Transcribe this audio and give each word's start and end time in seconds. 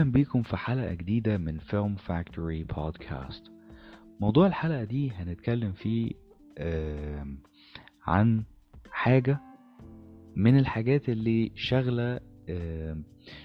أهلا 0.00 0.12
بيكم 0.12 0.42
في 0.42 0.56
حلقة 0.56 0.94
جديدة 0.94 1.38
من 1.38 1.58
فيلم 1.58 1.96
فاكتوري 1.96 2.64
بودكاست. 2.64 3.42
موضوع 4.20 4.46
الحلقة 4.46 4.84
دي 4.84 5.10
هنتكلم 5.10 5.72
فيه 5.72 6.10
عن 8.06 8.44
حاجة 8.90 9.40
من 10.36 10.58
الحاجات 10.58 11.08
اللي 11.08 11.52
شغلة 11.54 12.20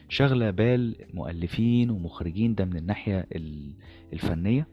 شغلة 0.09 0.51
بال 0.51 0.95
مؤلفين 1.13 1.89
ومخرجين 1.89 2.55
ده 2.55 2.65
من 2.65 2.77
الناحية 2.77 3.27
ال- 3.35 3.75
الفنية 4.13 4.67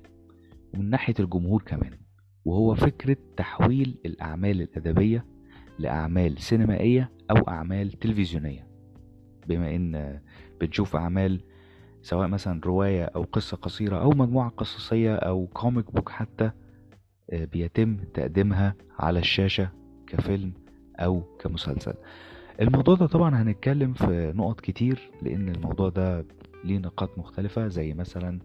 ومن 0.75 0.91
ناحية 0.91 1.15
الجمهور 1.21 1.63
كمان. 1.63 1.99
وهو 2.45 2.75
فكرة 2.75 3.17
تحويل 3.37 3.99
الأعمال 4.07 4.61
الأدبية 4.63 5.27
لأعمال 5.79 6.39
سينمائية 6.39 7.13
أو 7.31 7.37
أعمال 7.37 7.93
تلفزيونية. 7.93 8.67
بما 9.49 9.75
إن 9.77 10.21
بتشوف 10.61 10.97
أعمال 10.97 11.41
سواء 12.03 12.29
مثلا 12.29 12.61
رواية 12.65 13.05
أو 13.05 13.23
قصة 13.23 13.57
قصيرة 13.57 13.97
أو 14.03 14.11
مجموعة 14.11 14.51
قصصية 14.51 15.15
أو 15.15 15.47
comic 15.47 15.93
book 15.95 16.09
حتى 16.09 16.51
آه، 17.31 17.45
بيتم 17.45 17.97
تقديمها 18.15 18.75
على 18.99 19.19
الشاشة 19.19 19.71
كفيلم 20.07 20.53
أو 20.99 21.23
كمسلسل. 21.41 21.95
الموضوع 22.61 22.95
ده 22.95 23.07
طبعا 23.07 23.43
هنتكلم 23.43 23.93
في 23.93 24.33
نقط 24.37 24.61
كتير 24.61 25.11
لأن 25.23 25.49
الموضوع 25.49 25.89
ده 25.89 26.27
ليه 26.65 26.79
نقاط 26.79 27.19
مختلفة 27.19 27.69
زي 27.69 27.95
مثلا 27.95 28.39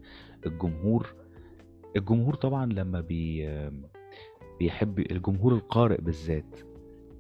الجمهور. 0.45 1.13
الجمهور 1.95 2.35
طبعا 2.35 2.65
لما 2.65 3.01
بي 3.01 3.49
بيحب 4.59 4.99
الجمهور 4.99 5.53
القارئ 5.55 6.01
بالذات 6.01 6.55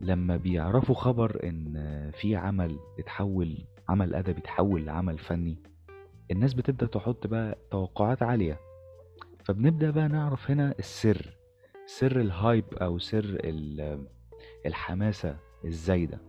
لما 0.01 0.37
بيعرفوا 0.37 0.95
خبر 0.95 1.39
إن 1.43 1.73
في 2.13 2.35
عمل 2.35 2.79
اتحول 2.99 3.57
عمل 3.89 4.15
ادبي 4.15 4.39
اتحول 4.39 4.85
لعمل 4.85 5.17
فني 5.17 5.57
الناس 6.31 6.53
بتبدأ 6.53 6.85
تحط 6.85 7.27
بقى 7.27 7.57
توقعات 7.71 8.23
عالية. 8.23 8.59
فبنبدأ 9.45 9.91
بقى 9.91 10.07
نعرف 10.07 10.51
هنا 10.51 10.73
السر 10.79 11.37
سر 11.85 12.21
الهايب 12.21 12.65
أو 12.73 12.99
سر 12.99 13.23
ال- 13.43 14.07
الحماسة 14.65 15.37
الزايدة. 15.65 16.19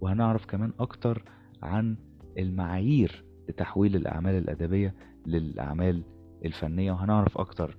وهنعرف 0.00 0.46
كمان 0.46 0.72
أكتر 0.80 1.22
عن 1.62 1.96
المعايير 2.38 3.24
لتحويل 3.48 3.96
الأعمال 3.96 4.34
الأدبية 4.34 4.94
للأعمال 5.26 6.02
الفنية 6.44 6.92
وهنعرف 6.92 7.38
أكتر 7.38 7.76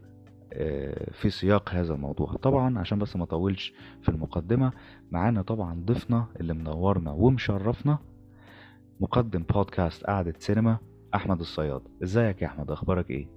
آه، 0.54 1.12
في 1.12 1.30
سياق 1.30 1.70
هذا 1.70 1.94
الموضوع. 1.94 2.34
طبعا 2.34 2.80
عشان 2.80 3.00
بس 3.00 3.16
ما 3.16 3.24
أطولش 3.24 3.74
في 4.02 4.10
المقدمة 4.10 4.72
معانا 5.12 5.42
طبعا 5.42 5.82
ضيفنا 5.86 6.26
اللي 6.40 6.54
منورنا 6.54 7.12
ومشرفنا 7.12 7.98
مقدم 9.00 9.44
بودكاست 9.44 10.04
قعدة 10.04 10.34
سينما 10.40 10.78
أحمد 11.16 11.40
الصياد. 11.40 11.82
إزيك 12.04 12.42
يا 12.42 12.48
أحمد؟ 12.48 12.72
أخبارك 12.72 13.10
إيه؟ 13.10 13.28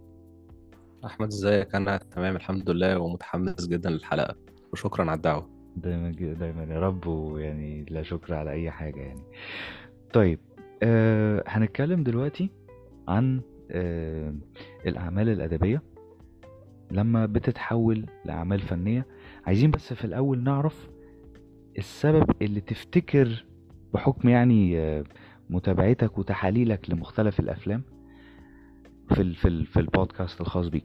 أحمد 1.05 1.29
إزيك؟ 1.29 1.75
أنا 1.75 1.97
تمام 1.97 2.37
الحمد 2.37 2.71
لله 2.71 2.99
ومتحمس 2.99 3.69
جدا 3.69 3.91
للحلقة 3.91 4.37
وشكرا 4.73 5.03
على 5.11 5.17
الدعوة. 5.17 5.49
دايما 5.77 6.11
دايما 6.13 6.75
يا 6.75 6.81
رب 6.81 7.07
ويعني 7.07 7.85
لا 7.91 8.03
شكر 8.03 8.35
على 8.35 8.51
أي 8.51 8.71
حاجة 8.71 9.01
يعني. 9.01 9.23
طيب 10.13 10.39
آه 10.83 11.45
هنتكلم 11.47 12.03
دلوقتي 12.03 12.51
عن 13.09 13.41
آه 13.71 14.35
الأعمال 14.87 15.29
الأدبية. 15.29 15.83
لما 16.91 17.27
بتتحول 17.27 18.07
لأعمال 18.25 18.61
فنية 18.61 19.07
عايزين 19.47 19.71
بس 19.71 19.93
في 19.93 20.05
الأول 20.05 20.43
نعرف 20.43 20.91
السبب 21.79 22.31
اللي 22.43 22.61
تفتكر 22.61 23.45
بحكم 23.95 24.29
يعني 24.29 24.79
آه، 24.79 25.05
متابعتك 25.51 26.19
وتحاليلك 26.19 26.91
لمختلف 26.91 27.41
الأفلام 27.41 27.83
في 29.15 29.23
ال 29.23 29.35
في 29.35 29.49
ال 29.49 29.67
في 29.67 29.81
البودكاست 29.81 30.41
الخاص 30.41 30.69
بيك. 30.69 30.85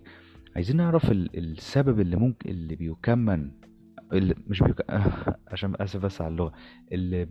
عايزين 0.55 0.77
نعرف 0.77 1.11
ال 1.11 1.37
السبب 1.37 1.99
اللي 1.99 2.15
ممكن 2.15 2.49
اللي 2.49 2.75
بيكمن 2.75 3.51
اللي 4.13 4.35
مش 4.47 4.63
بيك... 4.63 4.81
عشان 5.47 5.73
آسف 5.79 6.05
بس 6.05 6.21
على 6.21 6.31
اللغة. 6.31 6.53
اللي 6.91 7.27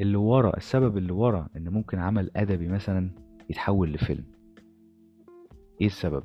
اللي 0.00 0.16
ورا 0.16 0.56
السبب 0.56 0.96
اللي 0.96 1.12
ورا 1.12 1.48
إن 1.56 1.68
ممكن 1.68 1.98
عمل 1.98 2.30
أدبي 2.36 2.68
مثلا 2.68 3.10
يتحول 3.50 3.92
لفيلم. 3.92 4.24
إيه 5.80 5.86
السبب؟ 5.86 6.22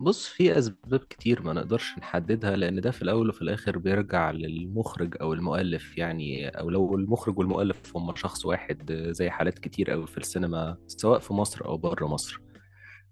بص 0.00 0.26
في 0.28 0.58
أسباب 0.58 1.00
كتير 1.00 1.42
ما 1.42 1.52
نقدرش 1.52 1.98
نحددها 1.98 2.56
لأن 2.56 2.80
ده 2.80 2.90
في 2.90 3.02
الأول 3.02 3.28
وفي 3.28 3.42
الآخر 3.42 3.78
بيرجع 3.78 4.30
للمخرج 4.30 5.16
أو 5.20 5.32
المؤلف. 5.32 5.98
يعني 5.98 6.48
أو 6.48 6.70
لو 6.70 6.94
المخرج 6.96 7.38
والمؤلف 7.38 7.96
هم 7.96 8.14
شخص 8.16 8.46
واحد 8.46 8.92
زي 9.10 9.30
حالات 9.30 9.58
كتير 9.58 9.90
قوي 9.90 10.06
في 10.06 10.18
السينما 10.18 10.76
سواء 10.86 11.18
في 11.18 11.32
مصر 11.34 11.64
أو 11.66 11.76
بره 11.78 12.06
مصر. 12.06 12.40
آه، 12.40 12.49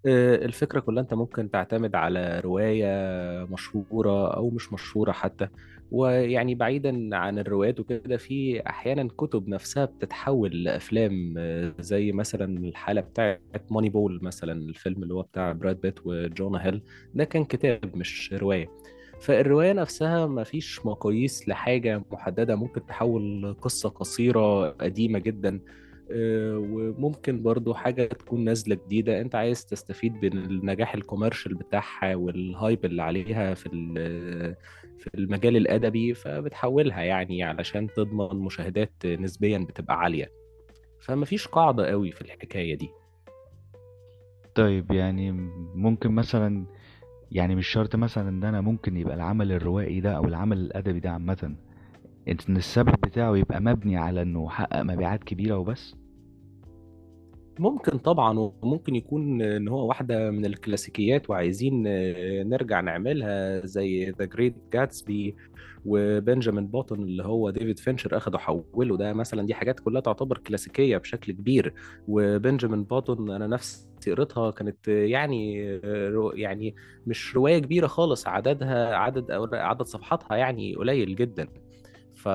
الفكرة 0.05 0.79
كلها 0.79 1.03
أنت 1.03 1.13
ممكن 1.13 1.51
تعتمد 1.51 1.95
على 1.95 2.39
رواية 2.39 2.85
مشهورة 3.45 4.33
أو 4.35 4.49
مش 4.49 4.73
مشهورة 4.73 5.11
حتى 5.11 5.47
ويعني 5.91 6.55
بعيدا 6.55 7.15
عن 7.15 7.39
الروايات 7.39 7.79
وكده 7.79 8.17
في 8.17 8.61
أحيانا 8.69 9.07
كتب 9.17 9.47
نفسها 9.47 9.85
بتتحول 9.85 10.63
لأفلام 10.63 11.35
آه، 11.37 11.73
زي 11.79 12.11
مثلا 12.11 12.57
الحالة 12.67 13.01
بتاعت 13.01 13.41
Moneyball 13.71 14.19
مثلا 14.21 14.53
الفيلم 14.53 15.03
اللي 15.03 15.13
هو 15.13 15.21
بتاع 15.21 15.51
براد 15.51 15.81
بيت 15.81 15.99
وجونا 16.05 16.65
هيل 16.65 16.81
ده 17.13 17.23
كان 17.23 17.45
كتاب 17.45 17.95
مش 17.97 18.33
رواية. 18.33 18.69
فالرواية 19.21 19.73
نفسها 19.73 20.27
مفيش 20.27 20.85
مقاييس 20.85 21.47
لحاجة 21.49 22.03
محددة 22.11 22.55
ممكن 22.55 22.85
تحول 22.85 23.55
قصة 23.61 23.89
قصيرة 23.89 24.69
قديمة 24.69 25.19
جدا. 25.19 25.49
آه، 25.57 25.61
وممكن 26.11 27.43
برضو 27.43 27.73
حاجة 27.73 28.05
تكون 28.05 28.43
نازلة 28.43 28.75
جديدة. 28.75 29.21
أنت 29.21 29.35
عايز 29.35 29.65
تستفيد 29.65 30.13
من 30.25 30.37
النجاح 30.37 30.93
ال 30.95 31.00
commercial 31.00 31.53
بتاعها 31.53 32.15
وال 32.15 32.38
hype 32.38 32.85
اللي 32.85 33.01
عليها 33.01 33.53
في 33.53 33.69
في 34.99 35.09
المجال 35.15 35.57
الأدبي 35.57 36.13
فبتحولها 36.13 37.01
يعني 37.01 37.43
علشان 37.43 37.87
تضمن 37.87 38.39
مشاهدات 38.39 39.05
نسبيا 39.05 39.57
بتبقى 39.57 39.99
عالية. 39.99 40.31
فمفيش 40.99 41.47
قاعدة 41.47 41.87
قوي 41.89 42.11
في 42.11 42.21
الحكاية 42.21 42.75
دي. 42.75 42.89
طيب 44.55 44.91
يعني 44.91 45.31
ممكن 45.75 46.11
مثلا 46.11 46.65
يعني 47.31 47.55
مش 47.55 47.67
شرط 47.67 47.95
مثلا 47.95 48.29
إن 48.29 48.43
أنا 48.43 48.61
ممكن 48.61 48.97
يبقى 48.97 49.15
العمل 49.15 49.51
الروائي 49.51 49.99
ده 49.99 50.11
أو 50.11 50.25
العمل 50.25 50.57
الأدبي 50.57 50.99
ده 50.99 51.09
عامة. 51.11 51.55
إن 52.27 52.57
السبب 52.57 52.95
بتاعه 53.03 53.37
يبقى 53.37 53.61
مبني 53.61 53.97
على 53.97 54.21
إنه 54.21 54.49
حقق 54.49 54.81
مبيعات 54.81 55.23
كبيرة 55.23 55.57
وبس؟ 55.57 55.95
ممكن 57.59 57.97
طبعا 57.97 58.39
وممكن 58.39 58.95
يكون 58.95 59.41
إن 59.41 59.67
هو 59.67 59.87
واحدة 59.87 60.31
من 60.31 60.45
الكلاسيكيات 60.45 61.29
وعايزين 61.29 61.83
نرجع 62.49 62.81
نعملها 62.81 63.65
زي 63.65 64.09
The 64.09 64.25
Great 64.25 64.55
Gatsby 64.73 65.35
وبنجامين 65.85 66.67
بوتون 66.67 67.01
اللي 67.03 67.23
هو 67.23 67.49
ديفيد 67.49 67.79
فينشر 67.79 68.17
أخده 68.17 68.37
حوله 68.37 68.97
ده 68.97 69.13
مثلا 69.13 69.45
دي 69.45 69.53
حاجات 69.53 69.79
كلها 69.79 70.01
تعتبر 70.01 70.37
كلاسيكية 70.37 70.97
بشكل 70.97 71.31
كبير. 71.31 71.73
وبنجامين 72.07 72.83
بوتون 72.83 73.31
أنا 73.31 73.47
نفسي 73.47 73.87
قريتها 74.11 74.51
كانت 74.51 74.87
يعني 74.87 75.55
يعني 76.33 76.75
مش 77.07 77.35
رواية 77.35 77.59
كبيرة 77.59 77.87
خالص 77.87 78.27
عددها 78.27 78.95
عدد 78.95 79.31
عدد 79.53 79.83
صفحاتها 79.83 80.37
يعني 80.37 80.75
قليل 80.75 81.15
جدا. 81.15 81.47
ف 82.23 82.27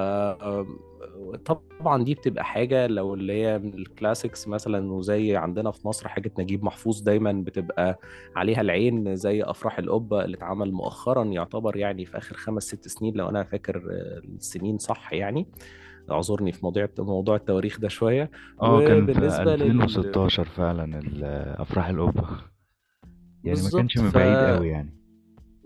طبعا 1.80 2.04
دي 2.04 2.14
بتبقى 2.14 2.44
حاجة 2.44 2.86
لو 2.86 3.14
اللي 3.14 3.32
هي 3.32 3.58
من 3.58 3.74
ال 3.74 3.82
classics 3.82 4.48
مثلا 4.48 4.92
وزي 4.92 5.36
عندنا 5.36 5.70
في 5.70 5.88
مصر 5.88 6.08
حاجة 6.08 6.32
نجيب 6.38 6.64
محفوظ 6.64 7.00
دايما 7.00 7.32
بتبقى 7.32 7.98
عليها 8.36 8.60
العين 8.60 9.16
زي 9.16 9.42
أفراح 9.42 9.78
القبة 9.78 10.24
اللي 10.24 10.36
اتعمل 10.36 10.72
مؤخرا 10.72 11.24
يعتبر 11.24 11.76
يعني 11.76 12.04
في 12.06 12.18
آخر 12.18 12.36
خمس 12.36 12.62
ست 12.62 12.88
سنين 12.88 13.14
لو 13.14 13.28
أنا 13.28 13.42
فاكر 13.44 13.82
السنين 14.24 14.78
صح 14.78 15.12
يعني. 15.12 15.46
اعذرني 16.10 16.52
في 16.52 16.60
موضوع 16.62 16.88
موضوع 16.98 17.36
التواريخ 17.36 17.80
ده 17.80 17.88
شوية. 17.88 18.30
آه 18.62 18.84
كان 18.86 19.06
لل 19.06 19.24
2016 19.24 20.44
فعلا 20.44 20.98
ال- 20.98 21.24
أفراح 21.60 21.88
القبة. 21.88 22.24
يعني 23.44 23.58
ما 23.62 23.70
كانش 23.76 23.98
من 23.98 24.10
بعيد 24.10 24.56
قوي 24.56 24.68
يعني. 24.68 25.03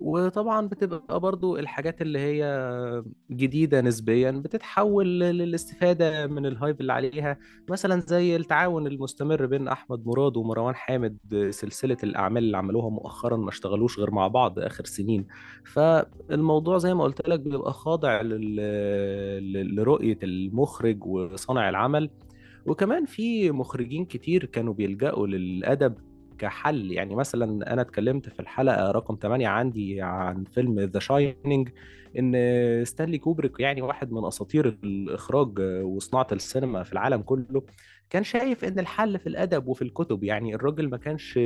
وطبعا 0.01 0.69
بتبقى 0.69 1.21
برضو 1.21 1.57
الحاجات 1.57 2.03
اللي 2.03 2.19
هي 2.19 3.03
جديدة 3.31 3.81
نسبيا 3.81 4.31
بتتحول 4.31 5.21
للاستفادة 5.21 6.27
من 6.27 6.47
الهايب 6.47 6.81
اللي 6.81 6.93
عليها. 6.93 7.39
مثلا 7.71 8.01
زي 8.01 8.37
التعاون 8.37 8.87
المستمر 8.87 9.47
بين 9.47 9.69
أحمد 9.69 10.07
مراد 10.07 10.37
ومروان 10.37 10.75
حامد 10.75 11.17
سلسلة 11.51 11.97
الأعمال 12.05 12.45
اللي 12.45 12.57
عملوها 12.57 12.89
مؤخرا 12.91 13.37
ما 13.37 13.49
اشتغلوش 13.49 13.99
غير 13.99 14.11
مع 14.11 14.29
بعض 14.29 14.59
آخر 14.59 14.85
سنين. 14.85 15.27
فالموضوع 15.65 16.79
زي 16.79 16.95
ما 16.95 17.05
قلت 17.05 17.29
لك 17.29 17.41
بيبقى 17.41 17.73
خاضع 17.73 18.21
لرؤية 19.43 20.19
المخرج 20.23 21.05
وصانع 21.07 21.69
العمل. 21.69 22.11
وكمان 22.67 23.05
في 23.05 23.51
مخرجين 23.51 24.05
كتير 24.05 24.45
كانوا 24.45 24.75
بيلجأوا 24.75 25.27
للأدب 25.27 25.95
كحل. 26.39 26.93
يعني 26.93 27.15
مثلا 27.15 27.73
أنا 27.73 27.83
اتكلمت 27.83 28.29
في 28.29 28.41
الحلقة 28.41 28.91
رقم 28.91 29.19
8 29.23 29.49
عندي 29.49 30.03
عن 30.03 30.45
فيلم 30.45 30.81
The 30.81 30.99
Shining 30.99 31.69
إن 32.19 32.85
ستانلي 32.85 33.19
كوبريك 33.19 33.61
يعني 33.61 33.83
واحد 33.83 34.13
من 34.13 34.25
أساطير 34.25 34.79
الإخراج 34.85 35.59
وصناعة 35.83 36.27
السينما 36.33 36.83
في 36.83 36.93
العالم 36.93 37.23
كله 37.23 37.63
كان 38.11 38.23
شايف 38.25 38.65
إن 38.65 38.79
الحل 38.79 39.19
في 39.19 39.27
الأدب 39.27 39.69
وفي 39.69 39.83
الكتب. 39.83 40.25
يعني 40.25 40.55
الراجل 40.55 40.89
ما 40.91 40.97
كانش 40.97 41.39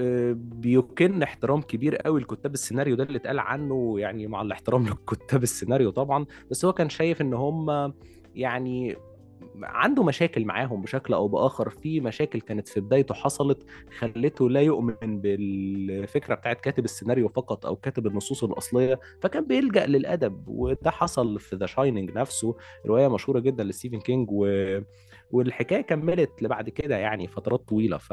آه، 0.00 0.32
بيكن 0.36 1.22
احترام 1.22 1.62
كبير 1.62 1.96
قوي 1.96 2.20
لكتاب 2.20 2.54
السيناريو 2.54 2.96
ده 2.96 3.04
اللي 3.04 3.18
اتقال 3.18 3.38
عنه 3.38 3.94
يعني 3.98 4.26
مع 4.26 4.42
الاحترام 4.42 4.86
لكتاب 4.88 5.42
السيناريو 5.42 5.90
طبعا. 5.90 6.26
بس 6.50 6.64
هو 6.64 6.72
كان 6.72 6.88
شايف 6.88 7.20
إن 7.20 7.34
هم 7.34 7.92
يعني 8.34 8.96
عنده 9.62 10.02
مشاكل 10.02 10.44
معاهم 10.44 10.82
بشكل 10.82 11.14
أو 11.14 11.28
بآخر 11.28 11.70
في 11.70 12.00
مشاكل 12.00 12.40
كانت 12.40 12.68
في 12.68 12.80
بدايته 12.80 13.14
حصلت 13.14 13.62
خلته 13.98 14.50
لا 14.50 14.60
يؤمن 14.60 15.20
بالفكرة 15.20 16.34
بتاعت 16.34 16.60
كاتب 16.60 16.84
السيناريو 16.84 17.28
فقط 17.28 17.66
أو 17.66 17.76
كاتب 17.76 18.06
النصوص 18.06 18.44
الأصلية 18.44 19.00
فكان 19.20 19.46
بيلجأ 19.46 19.86
للأدب 19.86 20.44
وده 20.48 20.90
حصل 20.90 21.38
في 21.40 21.56
ذا 21.56 21.66
شايننج 21.66 22.10
نفسه 22.18 22.56
رواية 22.86 23.08
مشهورة 23.08 23.38
جدا 23.40 23.64
لستيفن 23.64 24.00
كينج 24.00 24.28
و... 24.32 24.46
والحكاية 25.30 25.80
كملت 25.80 26.42
لبعد 26.42 26.68
كده 26.68 26.96
يعني 26.96 27.28
فترات 27.28 27.68
طويلة 27.68 27.96
ف 27.98 28.12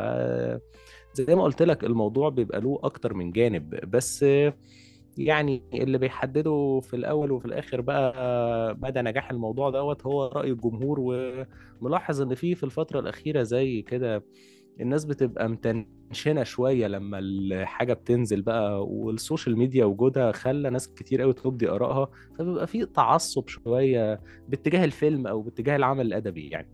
زي 1.13 1.35
ما 1.35 1.43
قلت 1.43 1.61
لك 1.61 1.83
الموضوع 1.83 2.29
بيبقى 2.29 2.61
له 2.61 2.79
أكتر 2.83 3.13
من 3.13 3.31
جانب 3.31 3.69
بس 3.69 4.25
يعني 5.19 5.63
اللي 5.73 5.97
بيحدده 5.97 6.79
في 6.83 6.95
الأول 6.95 7.31
وفي 7.31 7.45
الآخر 7.45 7.81
بقى 7.81 8.77
مدى 8.81 9.01
نجاح 9.01 9.31
الموضوع 9.31 9.69
دوت 9.69 10.05
هو 10.05 10.25
رأي 10.27 10.51
الجمهور 10.51 10.99
وملاحظ 11.81 12.21
إن 12.21 12.35
في 12.35 12.55
في 12.55 12.63
الفترة 12.63 12.99
الأخيرة 12.99 13.43
زي 13.43 13.81
كده 13.81 14.23
الناس 14.79 15.05
بتبقى 15.05 15.49
متنشنة 15.49 16.43
شوية 16.43 16.87
لما 16.87 17.19
الحاجة 17.19 17.93
بتنزل 17.93 18.41
بقى 18.41 18.85
وال 18.87 19.05
social 19.05 19.57
media 19.57 19.85
وجودها 19.85 20.31
خلى 20.31 20.69
ناس 20.69 20.93
كتير 20.93 21.21
قوي 21.21 21.33
تبدي 21.33 21.69
آرائها 21.69 22.07
فبيبقى 22.39 22.67
في 22.67 22.85
تعصب 22.85 23.47
شوية 23.47 24.21
باتجاه 24.47 24.85
الفيلم 24.85 25.27
أو 25.27 25.41
باتجاه 25.41 25.75
العمل 25.75 26.05
الأدبي 26.05 26.47
يعني. 26.47 26.67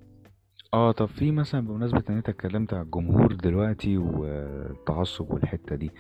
آه 0.74 0.92
طب 0.92 1.06
في 1.06 1.32
مثلا 1.32 1.68
بمناسبة 1.68 2.04
إن 2.10 2.16
أنت 2.16 2.30
اتكلمت 2.30 2.74
على 2.74 2.84
الجمهور 2.84 3.34
دلوقتي 3.34 3.98
والتعصب 3.98 5.32
والحتة 5.32 5.76
دي 5.76 5.92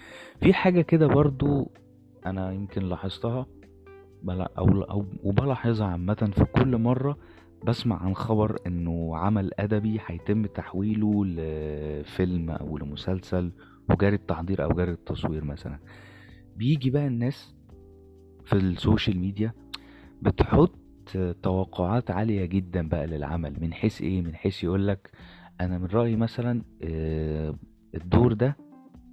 في 0.41 0.53
حاجة 0.53 0.81
كده 0.81 1.07
برضو 1.07 1.71
أنا 2.25 2.51
يمكن 2.51 2.81
لاحظتها 2.89 3.45
بلا 4.23 4.51
أو 4.57 4.81
أو 4.81 5.05
وبلاحظها 5.23 5.87
عامة 5.87 6.31
في 6.35 6.45
كل 6.45 6.77
مرة 6.77 7.17
بسمع 7.65 8.03
عن 8.03 8.13
خبر 8.15 8.57
إنه 8.67 9.17
عمل 9.17 9.51
أدبي 9.59 9.99
هيتم 10.05 10.45
تحويله 10.45 11.25
لفيلم 11.25 12.49
أو 12.51 12.77
لمسلسل 12.77 13.51
وجاري 13.89 14.15
التحضير 14.15 14.63
أو 14.63 14.69
جاري 14.69 14.91
التصوير 14.91 15.43
مثلا. 15.43 15.79
بيجي 16.55 16.89
بقى 16.89 17.07
الناس 17.07 17.55
في 18.45 18.53
ال 18.53 18.63
social 18.63 19.19
media 19.19 19.53
بتحط 20.21 20.75
توقعات 21.43 22.11
عالية 22.11 22.45
جدا 22.45 22.87
بقى 22.87 23.07
للعمل 23.07 23.53
من 23.61 23.73
حيث 23.73 24.01
إيه؟ 24.01 24.21
من 24.21 24.35
حيث 24.35 24.63
يقولك 24.63 25.11
أنا 25.61 25.77
من 25.77 25.85
رأيي 25.85 26.15
مثلا 26.15 26.61
آه، 26.83 27.55
الدور 27.95 28.33
ده 28.33 28.57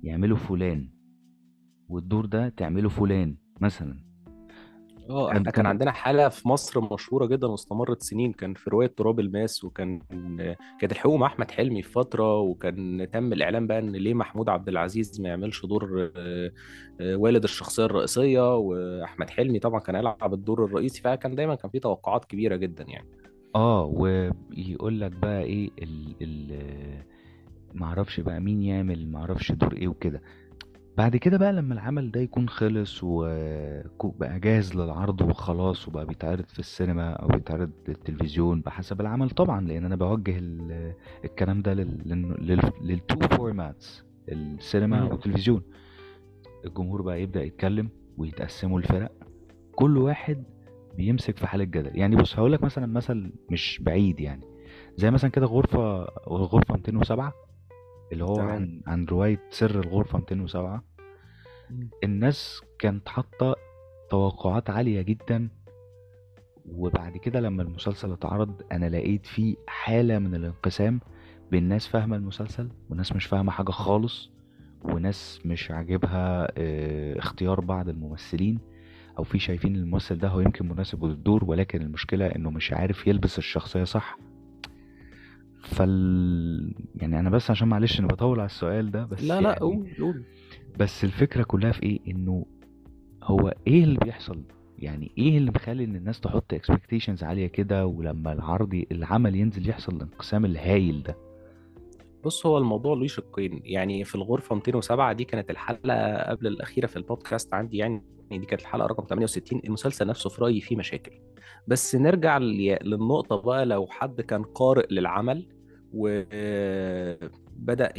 يعمله 0.03 0.37
فلان. 0.37 0.89
والدور 1.93 2.27
ده 2.27 2.49
تعمله 2.49 2.89
فلان 2.89 3.37
مثلا. 3.61 4.13
آه 5.11 5.33
إحنا 5.33 5.51
كان 5.51 5.67
عندنا 5.67 5.93
حالة 5.93 6.29
في 6.29 6.49
مصر 6.49 6.95
مشهورة 6.95 7.27
جدا 7.27 7.47
واستمرت 7.47 8.03
سنين. 8.03 8.33
كان 8.33 8.55
في 8.55 8.71
رواية 8.71 8.87
تراب 8.97 9.21
الماس 9.21 9.65
وكان 9.65 9.99
كانت 10.81 10.93
الحقوق 10.93 11.17
مع 11.17 11.27
أحمد 11.27 11.51
حلمي 11.51 11.83
في 11.83 11.91
فترة 11.93 12.41
وكان 12.41 13.09
تم 13.13 13.33
الإعلان 13.33 13.67
بقى 13.67 13.79
إن 13.79 13.93
ليه 13.93 14.15
محمود 14.15 14.49
عبد 14.49 14.69
العزيز 14.69 15.21
ما 15.21 15.29
يعملش 15.29 15.67
دور 15.67 16.11
آه، 16.17 16.53
آه، 17.01 17.17
والد 17.17 17.45
الشخصية 17.45 17.85
الرئيسية 17.85 18.57
وأحمد 18.57 19.31
حلمي 19.31 19.59
طبعا 19.59 19.81
كان 19.81 19.95
يلعب 19.95 20.35
الدور 20.35 20.65
الرئيسي. 20.65 21.03
فكان 21.03 21.35
دايما 21.35 21.55
كان 21.55 21.71
في 21.71 21.79
توقعات 21.79 22.25
كبيرة 22.25 22.57
جدا 22.57 22.85
يعني. 22.89 23.09
آه 23.55 23.85
ويقول 23.85 25.01
لك 25.01 25.13
بقى 25.13 25.43
إيه 25.43 25.71
ال 25.83 26.15
ال 26.23 26.63
معرفش 27.75 28.21
بقى 28.21 28.41
مين 28.41 28.63
يعمل 28.63 29.09
معرفش 29.09 29.53
دور 29.53 29.73
إيه 29.73 29.89
وكده. 29.89 30.23
بعد 30.97 31.17
كده 31.17 31.37
بقى 31.39 31.53
لما 31.53 31.75
العمل 31.75 32.11
ده 32.11 32.21
يكون 32.21 32.49
خلص 32.49 33.01
وبقى 33.05 34.41
جاهز 34.41 34.75
للعرض 34.75 35.21
وخلاص 35.21 35.89
وبقى 35.89 36.07
بيتعرض 36.07 36.45
في 36.45 36.59
السينما 36.59 37.13
أو 37.13 37.29
بيتعرض 37.29 37.71
للتلفزيون 37.89 38.61
بحسب 38.61 39.01
العمل 39.01 39.31
طبعا 39.31 39.61
لأن 39.67 39.85
أنا 39.85 39.97
بوجه 39.97 40.35
الكلام 41.25 41.63
ده 41.63 41.75
لل 41.75 42.36
two 42.36 43.29
formats 43.37 44.05
السينما 44.29 45.03
والتلفزيون. 45.05 45.63
الجمهور 46.65 47.03
بقى 47.03 47.23
يبدأ 47.23 47.43
يتكلم 47.43 47.89
ويتقسموا 48.19 48.79
الفرق. 48.79 49.13
كل 49.75 49.97
واحد 49.99 50.45
بيمسك 50.97 51.37
في 51.37 51.47
حالة 51.47 51.65
جدل. 51.65 51.97
يعني 51.99 52.17
بص 52.17 52.39
هقول 52.39 52.53
لك 52.53 52.63
مثلا 52.65 52.87
مثل 52.87 53.33
مش 53.51 53.81
بعيد 53.83 54.21
يعني. 54.21 54.45
زي 54.97 55.11
مثلا 55.11 55.31
كده 55.31 55.47
غرفة 55.47 56.05
غرفة 56.29 56.75
207 56.75 57.33
اللي 58.13 58.25
هو 58.25 58.35
عن 58.41 58.81
عن 58.87 59.05
رواية 59.05 59.41
سر 59.51 59.81
الغرفة 59.81 60.19
207 60.19 60.85
الناس 62.05 62.63
كانت 62.79 63.09
حاطة 63.09 63.57
توقعات 64.11 64.71
عالية 64.71 65.03
جدا. 65.03 65.49
وبعد 66.69 67.17
كده 67.17 67.41
لما 67.41 67.63
المسلسل 67.63 68.13
اتعرض 68.13 68.63
أنا 68.73 68.87
لقيت 68.89 69.27
فيه 69.27 69.57
حالة 69.67 70.19
من 70.19 70.35
الانقسام 70.35 71.01
بين 71.51 71.65
ناس 71.69 71.87
فاهمة 71.89 72.17
المسلسل 72.17 72.69
وناس 72.91 73.13
مش 73.17 73.27
فاهمة 73.27 73.53
حاجة 73.53 73.71
خالص 73.71 74.31
وناس 74.85 75.41
مش 75.45 75.71
عاجبها 75.71 76.49
آه 76.59 77.19
اختيار 77.19 77.61
بعض 77.61 77.89
الممثلين 77.89 78.59
أو 79.19 79.25
في 79.25 79.39
شايفين 79.39 79.77
الممثل 79.77 80.19
ده 80.19 80.29
هو 80.29 80.41
يمكن 80.41 80.69
مناسب 80.69 81.05
للدور 81.05 81.45
ولكن 81.45 81.83
المشكلة 81.83 82.27
إنه 82.27 82.51
مش 82.51 82.73
عارف 82.73 83.07
يلبس 83.07 83.39
الشخصية 83.39 83.85
صح. 83.85 84.19
فال 85.63 86.75
يعني 86.97 87.19
أنا 87.21 87.31
بس 87.31 87.51
عشان 87.51 87.69
معلش 87.69 88.01
أنا 88.01 88.09
بطول 88.09 88.41
على 88.41 88.47
السؤال 88.47 88.91
ده 88.91 89.05
بس 89.05 89.25
لا 89.25 89.41
لا 89.41 89.59
قول 89.59 89.75
يعني 89.87 89.99
قول 89.99 90.23
بس 90.79 91.05
الفكرة 91.05 91.43
كلها 91.43 91.73
في 91.73 91.83
إيه؟ 91.83 91.99
إنه 92.09 92.47
هو 93.23 93.55
إيه 93.67 93.85
اللي 93.85 93.99
بيحصل؟ 93.99 94.43
يعني 94.79 95.13
إيه 95.19 95.39
اللي 95.39 95.51
مخلي 95.51 95.85
إن 95.85 95.97
الناس 95.97 96.21
تحط 96.21 96.55
expectations 96.55 97.25
عالية 97.25 97.47
كده 97.47 97.87
ولما 97.87 98.33
العرض 98.33 98.85
العمل 98.93 99.35
ينزل 99.37 99.69
يحصل 99.69 99.97
الانقسام 99.97 100.45
الهايل 100.45 101.03
ده؟ 101.03 101.17
بص 102.25 102.47
هو 102.47 102.59
الموضوع 102.59 102.95
له 102.97 103.07
شقين. 103.07 103.61
يعني 103.65 104.05
في 104.05 104.15
الغرفة 104.15 104.55
207 104.55 105.13
دي 105.13 105.25
كانت 105.25 105.51
الحلقة 105.51 106.17
قبل 106.31 106.47
الأخيرة 106.47 106.87
في 106.87 106.97
البودكاست 106.97 107.55
عندي 107.55 107.77
يعني 107.77 108.03
دي 108.31 108.47
كانت 108.47 108.61
الحلقة 108.63 108.87
رقم 108.87 109.05
68 109.09 109.61
المسلسل 109.65 110.07
نفسه 110.07 110.31
في 110.31 110.43
رأيي 110.43 110.61
فيه 110.61 110.77
مشاكل. 110.77 111.13
بس 111.69 111.97
نرجع 111.97 112.39
للنقطة 112.39 113.37
بقى 113.37 113.67
لو 113.67 113.87
حد 113.87 114.21
كان 114.21 114.43
قارئ 114.43 114.87
للعمل 114.95 115.47
وبدأ 115.95 117.93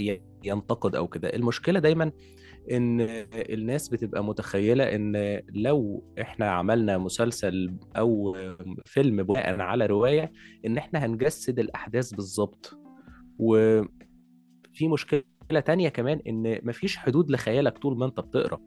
ينتقد 0.44 0.96
أو 0.96 1.08
كده. 1.08 1.30
المشكلة 1.36 1.80
دايما 1.80 2.12
إن 2.72 3.02
الناس 3.34 3.90
بتبقى 3.90 4.24
متخيلة 4.24 4.84
إن 4.96 5.42
لو 5.50 6.04
إحنا 6.22 6.52
عملنا 6.52 6.98
مسلسل 6.98 7.78
أو 7.98 8.38
فيلم 8.86 9.24
بناء 9.24 9.60
على 9.60 9.86
رواية 9.86 10.32
إن 10.66 10.78
إحنا 10.78 11.06
هنجسد 11.06 11.60
الأحداث 11.60 12.14
بالظبط. 12.14 12.78
وفي 13.40 14.88
مشكلة 14.92 15.24
تانية 15.66 15.90
كمان 15.90 16.22
إن 16.28 16.60
مفيش 16.64 16.98
حدود 16.98 17.32
لخيالك 17.32 17.78
طول 17.78 17.98
ما 17.98 18.06
أنت 18.06 18.20
بتقرأ. 18.20 18.60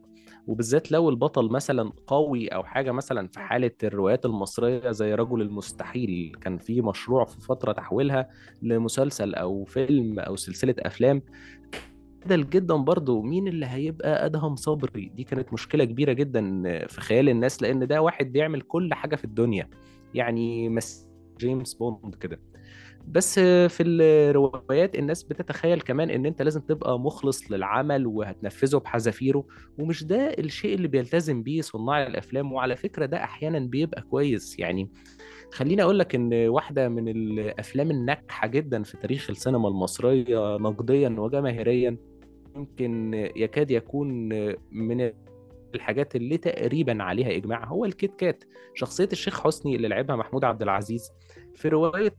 وبالذات 0.47 0.91
لو 0.91 1.09
البطل 1.09 1.49
مثلا 1.49 1.91
قوي 2.07 2.47
أو 2.47 2.63
حاجة 2.63 2.91
مثلا 2.91 3.27
في 3.27 3.39
حالة 3.39 3.71
الروايات 3.83 4.25
المصرية 4.25 4.91
زي 4.91 5.13
رجل 5.13 5.41
المستحيل 5.41 6.35
كان 6.41 6.57
في 6.57 6.81
مشروع 6.81 7.25
في 7.25 7.41
فترة 7.41 7.71
تحويلها 7.71 8.29
لمسلسل 8.61 9.35
أو 9.35 9.63
فيلم 9.65 10.19
أو 10.19 10.35
سلسلة 10.35 10.75
أفلام 10.79 11.21
جدل 12.25 12.49
جدا 12.49 12.75
برضه 12.75 13.21
مين 13.21 13.47
اللي 13.47 13.65
هيبقى 13.65 14.25
أدهم 14.25 14.55
صبري. 14.55 15.11
دي 15.15 15.23
كانت 15.23 15.53
مشكلة 15.53 15.83
كبيرة 15.83 16.13
جدا 16.13 16.41
في 16.87 17.01
خيال 17.01 17.29
الناس 17.29 17.61
لأن 17.61 17.87
ده 17.87 18.01
واحد 18.01 18.31
بيعمل 18.31 18.61
كل 18.61 18.93
حاجة 18.93 19.15
في 19.15 19.25
الدنيا. 19.25 19.69
يعني 20.13 20.69
مس 20.69 21.07
جيمس 21.39 21.73
بوند 21.73 22.15
كده. 22.15 22.39
بس 23.07 23.39
في 23.39 23.83
الروايات 23.83 24.95
الناس 24.95 25.23
بتتخيل 25.23 25.81
كمان 25.81 26.09
إن 26.09 26.25
أنت 26.25 26.41
لازم 26.41 26.61
تبقى 26.61 26.99
مخلص 26.99 27.51
للعمل 27.51 28.07
وهتنفذه 28.07 28.77
بحذافيره 28.77 29.45
ومش 29.77 30.03
ده 30.03 30.15
الشيء 30.39 30.75
اللي 30.75 30.87
بيلتزم 30.87 31.43
بيه 31.43 31.61
صناع 31.61 32.07
الأفلام 32.07 32.53
وعلى 32.53 32.75
فكرة 32.75 33.05
ده 33.05 33.23
أحيانا 33.23 33.59
بيبقى 33.59 34.01
كويس. 34.01 34.59
يعني 34.59 34.89
خليني 35.53 35.83
أقول 35.83 35.99
لك 35.99 36.15
إن 36.15 36.33
واحدة 36.33 36.89
من 36.89 37.07
الأفلام 37.07 37.91
الناجحة 37.91 38.47
جدا 38.47 38.83
في 38.83 38.97
تاريخ 38.97 39.29
السينما 39.29 39.67
المصرية 39.67 40.57
نقديا 40.57 41.09
وجماهيريا 41.09 41.97
يمكن 42.55 43.13
يكاد 43.35 43.71
يكون 43.71 44.07
من 44.71 45.11
الحاجات 45.75 46.15
اللي 46.15 46.37
تقريبا 46.37 47.03
عليها 47.03 47.35
إجماع 47.35 47.65
هو 47.65 47.85
الكيت 47.85 48.15
كات 48.15 48.43
شخصية 48.73 49.09
الشيخ 49.11 49.41
حسني 49.43 49.75
اللي 49.75 49.87
لعبها 49.87 50.15
محمود 50.15 50.43
عبد 50.43 50.61
العزيز. 50.61 51.11
في 51.55 51.69
رواية 51.69 52.13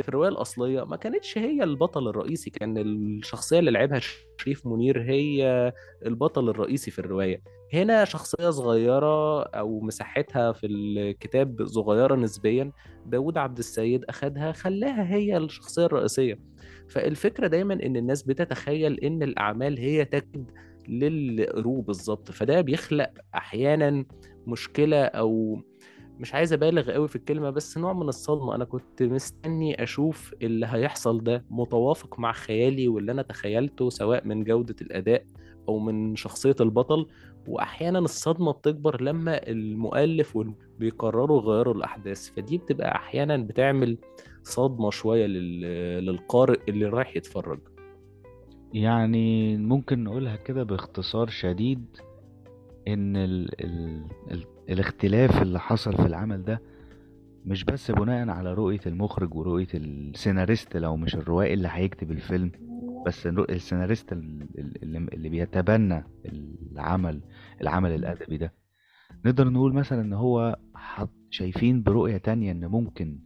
الروايه 0.00 0.28
الأصلية 0.28 0.84
ما 0.84 0.96
كانتش 0.96 1.38
هي 1.38 1.62
البطل 1.62 2.08
الرئيسي 2.08 2.50
كان 2.50 2.78
الشخصية 2.78 3.58
اللي 3.58 3.70
لعبها 3.70 4.00
شريف 4.38 4.66
منير 4.66 5.02
هي 5.02 5.72
البطل 6.06 6.48
الرئيسي 6.48 6.90
في 6.90 6.98
الرواية. 6.98 7.42
هنا 7.74 8.04
شخصية 8.04 8.50
صغيرة 8.50 9.42
أو 9.42 9.80
مساحتها 9.80 10.52
في 10.52 10.66
الكتاب 10.66 11.66
صغيرة 11.66 12.14
نسبيا 12.14 12.72
داود 13.06 13.38
عبد 13.38 13.58
السيد 13.58 14.04
أخدها 14.04 14.52
خلاها 14.52 15.14
هي 15.14 15.36
الشخصية 15.36 15.86
الرئيسية. 15.86 16.38
فالفكرة 16.88 17.46
دايما 17.46 17.74
إن 17.74 17.96
الناس 17.96 18.22
بتتخيل 18.22 19.00
إن 19.00 19.22
الأعمال 19.22 19.78
هي 19.78 20.04
تجد 20.04 20.50
للقروء 20.88 21.80
بالظبط 21.80 22.30
فده 22.30 22.60
بيخلق 22.60 23.10
أحيانا 23.34 24.04
مشكلة 24.46 25.04
أو 25.04 25.60
مش 26.20 26.34
عايز 26.34 26.52
أبالغ 26.52 26.90
قوي 26.92 27.08
في 27.08 27.16
الكلمة 27.16 27.50
بس 27.50 27.78
نوع 27.78 27.92
من 27.92 28.08
الصدمة. 28.08 28.54
أنا 28.54 28.64
كنت 28.64 29.02
مستني 29.02 29.82
أشوف 29.82 30.34
اللي 30.42 30.66
هيحصل 30.70 31.24
ده 31.24 31.44
متوافق 31.50 32.18
مع 32.18 32.32
خيالي 32.32 32.88
واللي 32.88 33.12
أنا 33.12 33.22
تخيلته 33.22 33.90
سواء 33.90 34.26
من 34.26 34.44
جودة 34.44 34.76
الأداء 34.80 35.24
أو 35.68 35.78
من 35.78 36.16
شخصية 36.16 36.56
البطل. 36.60 37.06
واحيانا 37.48 37.98
الصدمة 37.98 38.52
بتكبر 38.52 39.02
لما 39.02 39.48
المؤلف 39.48 40.38
بيقرروا 40.78 41.42
يغيروا 41.42 41.74
الأحداث. 41.74 42.30
فدي 42.30 42.58
بتبقى 42.58 42.94
أحيانا 42.94 43.36
بتعمل 43.36 43.98
صدمة 44.42 44.90
شوية 44.90 45.26
للقارئ 45.26 46.60
اللي 46.68 46.86
رايح 46.86 47.16
يتفرج. 47.16 47.60
يعني 48.74 49.56
ممكن 49.56 50.04
نقولها 50.04 50.36
كده 50.36 50.62
باختصار 50.62 51.28
شديد. 51.28 51.84
إن 52.88 53.16
ال 53.16 53.64
ال 53.64 54.04
ال 54.30 54.44
الاختلاف 54.70 55.42
اللي 55.42 55.60
حصل 55.60 55.92
في 55.96 56.06
العمل 56.06 56.44
ده 56.44 56.60
مش 57.44 57.64
بس 57.64 57.90
بناء 57.90 58.28
على 58.28 58.54
رؤية 58.54 58.80
المخرج 58.86 59.34
ورؤية 59.34 59.66
السيناريست 59.74 60.76
لو 60.76 60.96
مش 60.96 61.14
الروائي 61.14 61.54
اللي 61.54 61.68
هيكتب 61.72 62.10
الفيلم 62.10 62.50
بس 63.06 63.26
السيناريست 63.26 64.12
اللي, 64.12 64.46
اللي 65.12 65.28
بيتبنى 65.28 66.04
العمل 66.72 67.20
العمل 67.60 67.90
الأدبي 67.90 68.36
ده. 68.36 68.52
نقدر 69.24 69.48
نقول 69.48 69.72
مثلا 69.72 70.00
إن 70.00 70.12
هو 70.12 70.58
شايفين 71.30 71.82
برؤية 71.82 72.16
تانية 72.16 72.52
إن 72.52 72.66
ممكن 72.66 73.18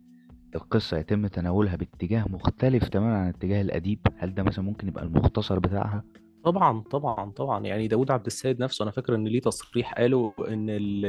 القصة 0.54 0.96
يتم 0.98 1.26
تناولها 1.26 1.76
باتجاه 1.76 2.24
مختلف 2.28 2.88
تماما 2.88 3.16
عن 3.18 3.28
اتجاه 3.28 3.60
الأديب. 3.60 3.98
هل 4.18 4.34
ده 4.34 4.42
مثلا 4.42 4.64
ممكن 4.64 4.88
يبقى 4.88 5.04
المختصر 5.04 5.58
بتاعها؟ 5.58 6.04
طبعا 6.44 6.80
طبعا 6.80 7.30
طبعا. 7.30 7.66
يعني 7.66 7.88
داود 7.88 8.10
عبد 8.10 8.26
السيد 8.26 8.62
نفسه 8.62 8.82
أنا 8.82 8.90
فاكر 8.90 9.14
إن 9.14 9.28
ليه 9.28 9.40
تصريح 9.40 9.94
قاله 9.94 10.32
إن 10.48 10.66
ال 10.70 11.04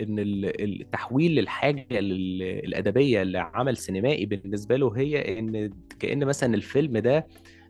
إن 0.00 0.16
التحويل 0.18 1.34
للحاجه 1.34 1.86
الأدبية 1.90 3.22
لعمل 3.22 3.76
سينمائي 3.76 4.26
بالنسبة 4.26 4.76
له 4.76 4.96
هي 4.96 5.38
إن 5.38 5.70
كأن 5.98 6.24
مثلا 6.24 6.54
الفيلم 6.54 6.98
ده 6.98 7.26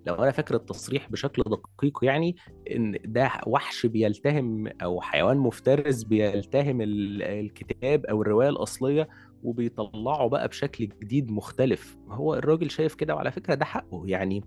لو 0.07 0.15
أنا 0.15 0.31
فاكر 0.31 0.55
التصريح 0.55 1.11
بشكل 1.11 1.43
دقيق 1.43 1.99
يعني 2.03 2.37
إن 2.71 2.99
ده 3.05 3.31
وحش 3.47 3.87
بيلتهم 3.87 4.67
أو 4.83 5.01
حيوان 5.01 5.37
مفترس 5.37 6.03
بيلتهم 6.03 6.79
الكتاب 6.83 8.07
أو 8.07 8.23
الرواية 8.23 8.49
الأصلية 8.49 9.09
وبيطلعه 9.43 10.29
بقى 10.29 10.49
بشكل 10.49 10.89
جديد 11.03 11.31
مختلف. 11.31 11.97
هو 12.09 12.35
الراجل 12.35 12.71
شايف 12.71 12.95
كده 12.95 13.15
وعلى 13.15 13.31
فكرة 13.33 13.55
ده 13.55 13.65
حقه. 13.65 14.03
يعني 14.07 14.45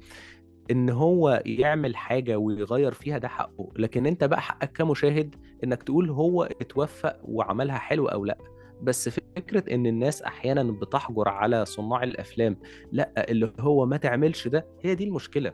إن 0.72 0.89
هو 0.89 1.41
يعمل 1.46 1.96
حاجة 1.96 2.38
ويغير 2.38 2.94
فيها 2.94 3.18
ده 3.18 3.27
حقه 3.27 3.70
لكن 3.75 4.06
أنت 4.06 4.24
بقى 4.24 4.41
حقك 4.41 4.72
كمشاهد 4.72 5.36
إنك 5.63 5.84
تقول 5.84 6.10
هو 6.10 6.44
اتوفق 6.44 7.18
وعملها 7.24 7.77
حلو 7.77 8.08
أو 8.08 8.25
لأ. 8.25 8.38
بس 8.82 9.10
فكرة 9.10 9.74
إن 9.75 9.86
الناس 9.86 10.22
أحيانا 10.22 10.63
بتحجر 10.63 11.30
على 11.30 11.65
صناع 11.65 12.03
الأفلام 12.03 12.58
لأ 12.91 13.32
اللي 13.32 13.53
هو 13.60 13.86
ما 13.86 13.98
تعملش 13.98 14.48
ده 14.48 14.65
هي 14.82 14.96
دي 14.96 15.03
المشكلة. 15.03 15.53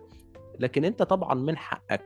لكن 0.59 0.85
أنت 0.85 1.03
طبعا 1.03 1.33
من 1.33 1.57
حقك 1.57 2.01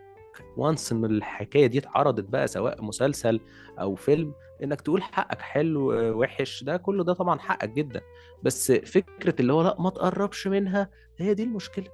وانس 0.57 0.91
إن 0.91 1.05
الحكاية 1.05 1.67
دي 1.67 1.77
اتعرضت 1.77 2.23
بقى 2.23 2.47
سواء 2.47 2.83
مسلسل 2.83 3.39
أو 3.79 3.95
فيلم 3.95 4.33
إنك 4.63 4.81
تقول 4.81 5.03
حقك 5.03 5.41
حلو 5.41 5.91
وحش 6.19 6.63
ده 6.63 6.77
كله 6.77 7.03
ده 7.03 7.13
طبعا 7.13 7.39
حقك 7.39 7.69
جدا. 7.69 8.01
بس 8.43 8.71
فكرة 8.71 9.35
اللي 9.39 9.53
هو 9.53 9.61
لأ 9.61 9.75
ما 9.79 9.89
تقربش 9.89 10.47
منها 10.47 10.89
هي 11.17 11.33
دي 11.33 11.43
المشكلة. 11.43 11.87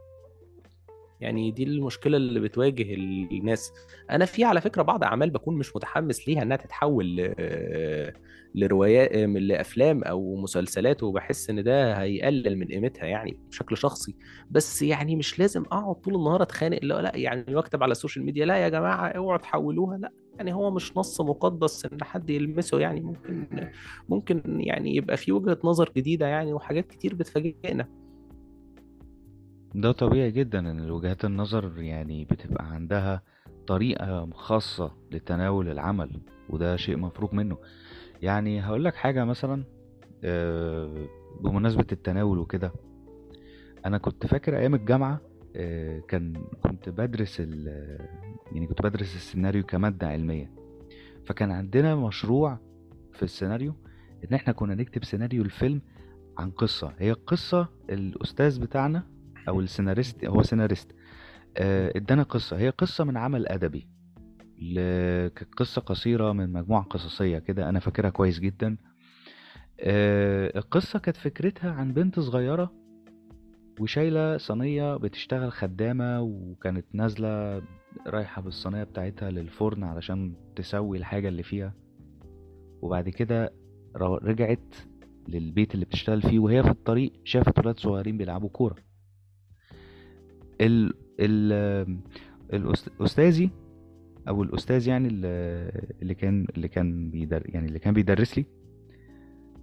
يعني 1.21 1.51
دي 1.51 1.63
المشكلة 1.63 2.17
اللي 2.17 2.39
بتواجه 2.39 2.93
الناس. 2.93 3.73
أنا 4.11 4.25
في 4.25 4.43
على 4.43 4.61
فكرة 4.61 4.81
بعض 4.81 5.03
أعمال 5.03 5.29
بكون 5.29 5.55
مش 5.57 5.75
متحمس 5.75 6.27
ليها 6.27 6.41
إنها 6.41 6.57
تتحول 6.57 7.33
لروايات 8.55 9.11
لأفلام 9.41 10.03
أو 10.03 10.35
مسلسلات 10.35 11.03
وبحس 11.03 11.49
إن 11.49 11.63
ده 11.63 11.93
هيقلل 11.93 12.57
من 12.57 12.67
قيمتها 12.67 13.05
يعني 13.05 13.39
بشكل 13.49 13.77
شخصي. 13.77 14.15
بس 14.51 14.81
يعني 14.81 15.15
مش 15.15 15.39
لازم 15.39 15.61
أقعد 15.61 15.95
طول 15.95 16.15
النهار 16.15 16.41
أتخانق 16.41 16.79
لا 16.83 17.01
لأ 17.01 17.17
يعني 17.17 17.55
وأكتب 17.55 17.83
على 17.83 17.91
ال 17.91 17.96
social 17.96 18.25
media 18.25 18.45
لأ 18.45 18.57
يا 18.57 18.69
جماعة 18.69 19.07
اوعوا 19.07 19.37
تحولوها. 19.37 19.97
لأ 19.97 20.11
يعني 20.37 20.53
هو 20.53 20.71
مش 20.71 20.97
نص 20.97 21.21
مقدس 21.21 21.85
إن 21.85 22.03
حد 22.03 22.29
يلمسه 22.29 22.79
يعني. 22.79 23.01
ممكن 23.01 23.47
ممكن 24.09 24.41
يعني 24.59 24.95
يبقى 24.95 25.17
في 25.17 25.31
وجهة 25.31 25.57
نظر 25.63 25.91
جديدة 25.95 26.25
يعني 26.27 26.53
وحاجات 26.53 26.87
كتير 26.87 27.15
بتفاجئنا. 27.15 27.87
ده 29.77 29.91
طبيعي 29.91 30.31
جدا 30.31 30.59
إن 30.59 30.91
وجهات 30.91 31.25
النظر 31.25 31.81
يعني 31.81 32.25
بتبقى 32.25 32.65
عندها 32.71 33.21
طريقة 33.67 34.29
خاصة 34.33 34.91
لتناول 35.11 35.69
العمل 35.69 36.21
وده 36.49 36.75
شيء 36.75 36.97
مفروغ 36.97 37.35
منه. 37.35 37.57
يعني 38.21 38.61
هقول 38.61 38.83
لك 38.83 38.95
حاجة 38.95 39.25
مثلا 39.25 39.63
آه، 40.23 41.07
بمناسبة 41.41 41.85
التناول 41.91 42.39
وكده 42.39 42.71
أنا 43.85 43.97
كنت 43.97 44.25
فاكر 44.25 44.57
أيام 44.57 44.75
الجامعة 44.75 45.21
آه، 45.55 45.99
كان 45.99 46.43
كنت 46.63 46.89
بدرس 46.89 47.39
يعني 47.39 48.67
كنت 48.67 48.81
بدرس 48.81 49.15
السيناريو 49.15 49.63
كمادة 49.63 50.07
علمية. 50.07 50.51
فكان 51.25 51.51
عندنا 51.51 51.95
مشروع 51.95 52.59
في 53.13 53.23
السيناريو 53.23 53.73
إن 54.29 54.33
إحنا 54.33 54.53
كنا 54.53 54.75
نكتب 54.75 55.03
سيناريو 55.03 55.43
الفيلم 55.43 55.81
عن 56.37 56.51
قصة. 56.51 56.93
هي 56.99 57.11
القصة 57.11 57.67
الأستاذ 57.89 58.59
بتاعنا 58.61 59.16
أو 59.47 59.59
السيناريست 59.59 60.25
هو 60.25 60.41
سيناريست. 60.41 60.91
آه، 61.57 61.93
إدانا 61.95 62.23
قصة. 62.23 62.57
هي 62.57 62.69
قصة 62.69 63.03
من 63.03 63.17
عمل 63.17 63.47
أدبي 63.47 63.87
قصة 65.57 65.81
قصيرة 65.81 66.31
من 66.31 66.53
مجموعة 66.53 66.83
قصصية 66.83 67.39
كده 67.39 67.69
أنا 67.69 67.79
فاكرها 67.79 68.09
كويس 68.09 68.39
جدا. 68.39 68.77
آه، 69.79 70.57
القصة 70.57 70.99
كانت 70.99 71.17
فكرتها 71.17 71.71
عن 71.71 71.93
بنت 71.93 72.19
صغيرة 72.19 72.73
وشايلة 73.79 74.37
صينية 74.37 74.95
بتشتغل 74.97 75.51
خدامة 75.51 76.21
وكانت 76.21 76.85
نازلة 76.93 77.61
رايحة 78.07 78.41
بالصينية 78.41 78.83
بتاعتها 78.83 79.31
للفرن 79.31 79.83
علشان 79.83 80.33
تسوي 80.55 80.97
الحاجة 80.97 81.27
اللي 81.27 81.43
فيها. 81.43 81.73
وبعد 82.81 83.09
كده 83.09 83.53
رجعت 83.95 84.75
للبيت 85.27 85.73
اللي 85.73 85.85
بتشتغل 85.85 86.21
فيه 86.21 86.39
وهي 86.39 86.63
في 86.63 86.69
الطريق 86.69 87.13
شافت 87.23 87.59
ولاد 87.59 87.79
صغيرين 87.79 88.17
بيلعبوا 88.17 88.49
كورة. 88.49 88.86
ال 90.61 90.93
ال 91.19 91.97
الاستاذي 92.53 93.49
أو 94.27 94.43
الأستاذ 94.43 94.87
يعني 94.87 95.07
اللي 95.07 96.15
كان 96.15 96.47
اللي 96.57 96.67
كان 96.67 97.09
بيدر 97.09 97.43
يعني 97.45 97.67
اللي 97.67 97.79
كان 97.79 97.93
بيدرس 97.93 98.37
لي 98.37 98.45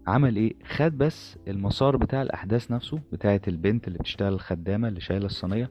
عمل 0.06 0.36
إيه؟ 0.36 0.54
خد 0.64 0.98
بس 0.98 1.38
المسار 1.48 1.96
بتاع 1.96 2.22
الأحداث 2.22 2.70
نفسه 2.70 3.00
بتاعة 3.12 3.40
البنت 3.48 3.88
اللي 3.88 3.98
بتشتغل 3.98 4.32
الخدامه 4.32 4.88
اللي 4.88 5.00
شايلة 5.00 5.26
الصينية 5.26 5.70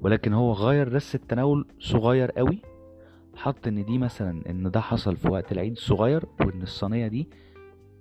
ولكن 0.00 0.32
هو 0.32 0.52
غير 0.52 0.88
بس 0.88 1.14
التناول 1.14 1.66
صغير 1.80 2.30
قوي 2.30 2.58
حط 3.36 3.66
إن 3.66 3.84
دي 3.84 3.98
مثلا 3.98 4.50
إن 4.50 4.70
ده 4.70 4.80
حصل 4.80 5.16
في 5.16 5.28
وقت 5.28 5.52
العيد 5.52 5.72
الصغير 5.72 6.24
وإن 6.40 6.62
الصينية 6.62 7.08
دي 7.08 7.28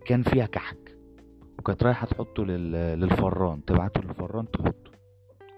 كان 0.05 0.23
فيها 0.23 0.45
كحك 0.45 0.97
وكانت 1.59 1.83
رايحة 1.83 2.07
تحطه 2.07 2.45
للفران 2.45 3.65
تبعته 3.65 4.01
للفران 4.01 4.51
تحطه. 4.51 4.92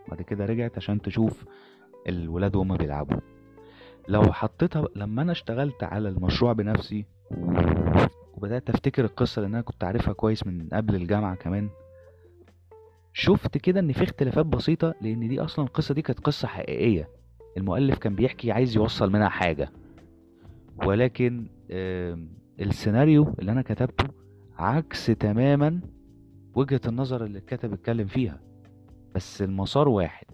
بعد 0.10 0.22
كده 0.22 0.46
رجعت 0.46 0.78
عشان 0.78 1.02
تشوف 1.02 1.46
الولاد 2.10 2.56
وهما 2.56 2.76
بيلعبوا. 2.78 3.20
لو 4.08 4.24
حطيتها 4.24 4.88
لما 4.96 5.22
أنا 5.22 5.32
اشتغلت 5.32 5.84
على 5.84 6.10
المشروع 6.10 6.54
بنفسي 6.54 7.06
وبدأت 8.34 8.70
أفتكر 8.70 9.06
القصة 9.06 9.42
لأن 9.42 9.54
أنا 9.54 9.62
كنت 9.62 9.84
عارفها 9.84 10.14
كويس 10.14 10.48
من 10.48 10.70
قبل 10.74 10.96
الجامعة 10.96 11.36
كمان 11.36 11.70
شفت 13.14 13.58
كده 13.58 13.80
إن 13.80 13.92
في 13.92 14.04
اختلافات 14.04 14.46
بسيطة 14.46 14.94
لأن 15.02 15.28
دي 15.28 15.42
أصلا 15.42 15.66
القصة 15.66 15.94
دي 15.94 16.02
كانت 16.02 16.20
قصة 16.20 16.48
حقيقية. 16.48 17.10
المؤلف 17.58 17.98
كان 17.98 18.16
بيحكي 18.16 18.52
عايز 18.52 18.76
يوصل 18.76 19.12
منها 19.12 19.30
حاجة. 19.30 19.72
ولكن 20.86 21.48
السيناريو 22.60 23.34
اللي 23.40 23.52
أنا 23.52 23.62
كتبته 23.62 24.06
عكس 24.58 25.06
تماما 25.06 25.80
وجهة 26.56 26.82
النظر 26.88 27.26
اللي 27.26 27.40
الكاتب 27.40 27.74
اتكلم 27.74 28.08
فيها. 28.08 28.40
بس 29.16 29.42
المسار 29.42 29.90
واحد. 29.90 30.26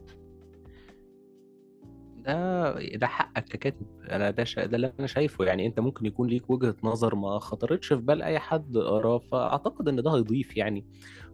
ده 2.18 2.96
ده 2.96 3.08
حقك 3.08 3.44
ككاتب 3.44 3.86
أنا 4.10 4.32
ده 4.32 4.44
شا... 4.44 4.66
ده 4.66 4.76
اللي 4.76 4.94
أنا 5.00 5.08
شايفه. 5.08 5.46
يعني 5.46 5.68
أنت 5.68 5.80
ممكن 5.80 6.06
يكون 6.06 6.28
ليك 6.28 6.50
وجهة 6.50 6.76
نظر 6.84 7.16
ما 7.16 7.40
خطرتش 7.40 7.88
في 7.88 7.96
بال 7.96 8.22
أي 8.22 8.40
حد 8.40 8.78
قراه 8.78 9.18
فأعتقد 9.18 9.88
إن 9.88 10.02
ده 10.04 10.16
هيضيف 10.16 10.58
يعني. 10.58 10.86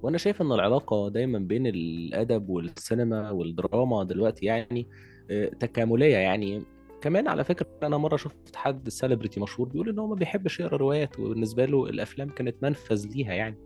وأنا 0.02 0.18
شايف 0.18 0.42
إن 0.42 0.52
العلاقة 0.52 1.10
دايما 1.10 1.40
بين 1.40 1.68
الأدب 1.68 2.50
والسينما 2.50 3.32
والدراما 3.32 4.04
دلوقتي 4.04 4.46
يعني 4.46 4.88
آه، 5.32 5.48
تكاملية 5.48 6.16
يعني. 6.18 6.64
كمان 7.02 7.28
على 7.28 7.44
فكرة 7.44 7.68
أنا 7.84 7.98
مرة 7.98 8.16
شفت 8.18 8.56
حد 8.56 8.90
سيلبرتي 8.90 9.40
مشهور 9.40 9.70
بيقول 9.70 9.90
إن 9.90 10.00
هو 10.00 10.08
ما 10.08 10.16
بيحبش 10.16 10.60
يقرأ 10.60 10.78
روايات 10.78 11.20
وبالنسبة 11.20 11.66
له 11.66 11.86
الأفلام 11.90 12.30
كانت 12.30 12.64
منفذ 12.64 13.08
ليها 13.08 13.34
يعني. 13.34 13.58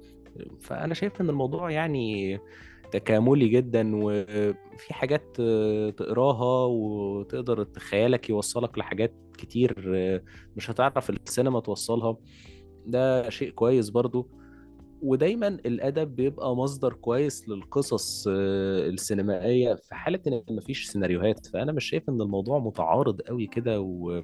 فأنا 0.62 0.94
شايف 0.94 1.22
إن 1.22 1.30
الموضوع 1.30 1.72
يعني 1.72 2.40
تكاملي 2.92 3.48
جدا 3.48 3.92
وفي 3.96 4.94
حاجات 4.94 5.36
تقراها 5.98 6.66
وتقدر 6.66 7.68
خيالك 7.78 8.30
يوصلك 8.30 8.78
لحاجات 8.78 9.14
كتير 9.38 9.76
مش 10.56 10.72
هتعرف 10.72 11.10
السينما 11.10 11.60
توصلها. 11.60 12.18
ده 12.86 13.30
شيء 13.30 13.50
كويس 13.52 13.90
برضو. 13.90 14.30
ودايما 15.02 15.48
الأدب 15.48 16.16
بيبقى 16.16 16.56
مصدر 16.56 16.94
كويس 16.94 17.50
للقصص 17.50 18.26
السينمائية 18.28 19.74
في 19.74 19.96
حالة 19.96 20.20
إن 20.28 20.56
مفيش 20.56 20.86
سيناريوهات. 20.88 21.48
فأنا 21.48 21.72
مش 21.72 21.86
شايف 21.86 22.10
إن 22.10 22.22
الموضوع 22.22 22.60
متعارض 22.60 23.22
قوي 23.22 23.48
كده 23.48 23.82
و... 23.82 24.22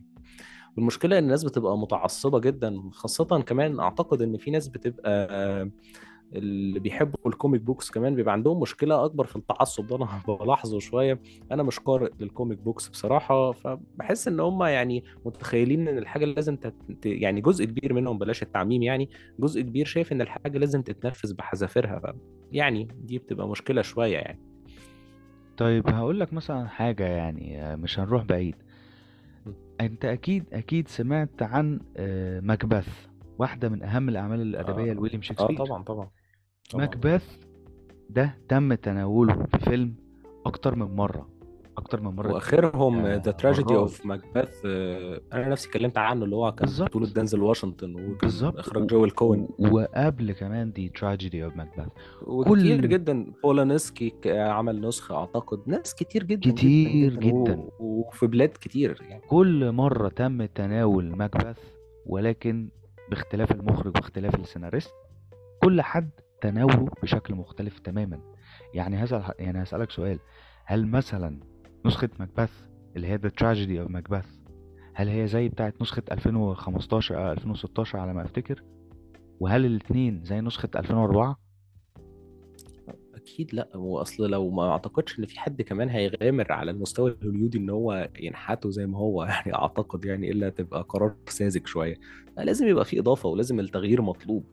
والمشكلة 0.77 1.17
إن 1.17 1.23
الناس 1.23 1.43
بتبقى 1.43 1.77
متعصبة 1.77 2.39
جدا. 2.39 2.81
خاصة 2.91 3.41
كمان 3.41 3.79
أعتقد 3.79 4.21
إن 4.21 4.37
في 4.37 4.51
ناس 4.51 4.67
بتبقى 4.67 5.69
اللي 6.33 6.79
بيحبوا 6.79 7.19
ال 7.31 7.36
comic 7.36 7.61
books 7.61 7.91
كمان 7.91 8.15
بيبقى 8.15 8.33
عندهم 8.33 8.59
مشكلة 8.59 9.05
أكبر 9.05 9.25
في 9.25 9.35
التعصب 9.35 9.87
ده 9.87 9.95
أنا 9.95 10.07
بلاحظه 10.39 10.79
شوية. 10.79 11.19
أنا 11.51 11.63
مش 11.63 11.79
قارئ 11.79 12.09
لل 12.19 12.30
comic 12.30 12.57
books 12.59 12.87
بصراحة 12.89 13.51
فبحس 13.51 14.27
إن 14.27 14.39
هم 14.39 14.63
يعني 14.63 15.03
متخيلين 15.25 15.87
إن 15.87 15.97
الحاجة 15.97 16.25
لازم 16.25 16.55
تت... 16.55 17.05
يعني 17.05 17.41
جزء 17.41 17.65
كبير 17.65 17.93
منهم 17.93 18.17
بلاش 18.17 18.43
التعميم 18.43 18.83
يعني 18.83 19.09
جزء 19.39 19.61
كبير 19.61 19.85
شايف 19.85 20.11
إن 20.11 20.21
الحاجة 20.21 20.57
لازم 20.57 20.81
تتنفذ 20.81 21.33
بحذافيرها 21.33 21.99
ف... 21.99 22.15
يعني 22.51 22.87
دي 23.03 23.17
بتبقى 23.17 23.47
مشكلة 23.47 23.81
شوية 23.81 24.17
يعني. 24.17 24.39
طيب 25.57 25.89
هقول 25.89 26.19
لك 26.19 26.33
مثلا 26.33 26.67
حاجة 26.67 27.03
يعني 27.03 27.61
آه، 27.63 27.75
مش 27.75 27.99
هنروح 27.99 28.23
بعيد. 28.23 28.55
أنت 29.81 30.05
أكيد 30.05 30.45
أكيد 30.53 30.87
سمعت 30.87 31.43
عن 31.43 31.79
آه، 31.97 32.39
ماكبث 32.39 33.07
واحدة 33.39 33.69
من 33.69 33.83
أهم 33.83 34.09
الأعمال 34.09 34.41
الأدبية 34.41 34.91
آه 34.91 34.93
لويليام 34.93 35.21
شكسبير. 35.21 35.57
طبعا 35.57 35.67
طبعا 35.67 35.83
طبعا. 35.83 36.09
ماكبث 36.75 37.37
ده 38.09 38.37
تم 38.49 38.73
تناوله 38.73 39.33
في 39.45 39.59
فيلم 39.59 39.95
أكتر 40.45 40.75
من 40.75 40.95
مرة 40.95 41.29
أكتر 41.77 42.01
من 42.01 42.15
مرة. 42.15 42.33
وآخرهم 42.33 43.07
The 43.07 43.31
Tragedy 43.31 43.75
of 43.75 44.05
ماكبث 44.05 44.65
أنا 45.33 45.49
نفسي 45.49 45.67
اتكلمت 45.67 45.97
عنه 45.97 46.25
اللي 46.25 46.35
هو 46.35 46.51
كان 46.51 46.65
بالظبط. 46.65 46.97
دينزل 46.97 47.41
واشنطن 47.41 48.15
بالظبط. 48.21 48.57
اخراج 48.59 48.83
و... 48.83 48.87
جويل 48.87 49.11
كوين. 49.11 49.47
وقبل 49.59 50.31
كمان 50.31 50.71
The 50.71 50.89
Tragedy 50.89 51.43
of 51.45 51.55
ماكبث 51.55 51.87
وكتير 52.21 52.81
كل 52.81 52.89
جدا 52.89 53.33
بولانسكي 53.43 54.13
عمل 54.25 54.81
نسخة 54.81 55.15
أعتقد 55.15 55.59
ناس 55.65 55.95
كتير 55.95 56.23
جدا 56.23 56.49
جدا 56.49 56.55
كتير 56.55 57.13
جدا 57.13 57.27
جدا. 57.29 57.55
و... 57.79 57.99
وفي 58.07 58.27
بلاد 58.27 58.49
كتير 58.49 59.01
يعني. 59.09 59.21
كل 59.27 59.71
مرة 59.71 60.09
تم 60.09 60.45
تناول 60.45 61.15
ماكبث 61.15 61.59
ولكن 62.05 62.69
باختلاف 63.09 63.51
المخرج 63.51 63.95
واختلاف 63.95 64.35
السيناريست 64.35 64.91
كل 65.63 65.81
حد 65.81 66.09
تناوله 66.41 66.87
بشكل 67.03 67.35
مختلف 67.35 67.79
تماما. 67.79 68.19
يعني 68.73 69.03
هسأل 69.03 69.23
يعني 69.39 69.63
هسألك 69.63 69.91
سؤال. 69.91 70.19
هل 70.65 70.87
مثلا 70.87 71.39
نسخة 71.85 72.09
ماكبث 72.19 72.67
اللي 72.95 73.07
هي 73.07 73.17
The 73.17 73.31
Tragedy 73.31 73.87
of 73.87 73.93
Macbeth 73.95 74.37
هل 74.93 75.09
هي 75.09 75.27
زي 75.27 75.49
بتاعت 75.49 75.81
نسخة 75.81 76.03
2015 76.11 77.17
أو 77.17 77.31
2016 77.31 77.99
على 77.99 78.13
ما 78.13 78.25
أفتكر؟ 78.25 78.63
وهل 79.39 79.65
الاتنين 79.65 80.23
زي 80.23 80.41
نسخة 80.41 80.69
2004 80.75 81.39
أكيد 83.15 83.53
لأ. 83.53 83.69
هو 83.75 84.01
أصل 84.01 84.29
لو 84.29 84.49
ما 84.49 84.71
أعتقدش 84.71 85.19
إن 85.19 85.25
في 85.25 85.39
حد 85.39 85.61
كمان 85.61 85.89
هيغامر 85.89 86.51
على 86.51 86.71
المستوى 86.71 87.11
الهوليودي 87.11 87.57
إن 87.57 87.69
هو 87.69 88.09
ينحته 88.19 88.69
زي 88.69 88.85
ما 88.85 88.97
هو. 88.97 89.23
يعني 89.45 89.55
أعتقد 89.55 90.05
يعني 90.05 90.31
إلا 90.31 90.49
تبقى 90.49 90.85
قرار 90.89 91.15
ساذج 91.27 91.67
شوية. 91.67 91.95
لازم 92.37 92.67
يبقى 92.67 92.85
في 92.85 92.99
إضافة 92.99 93.29
ولازم 93.29 93.59
التغيير 93.59 94.01
مطلوب. 94.01 94.45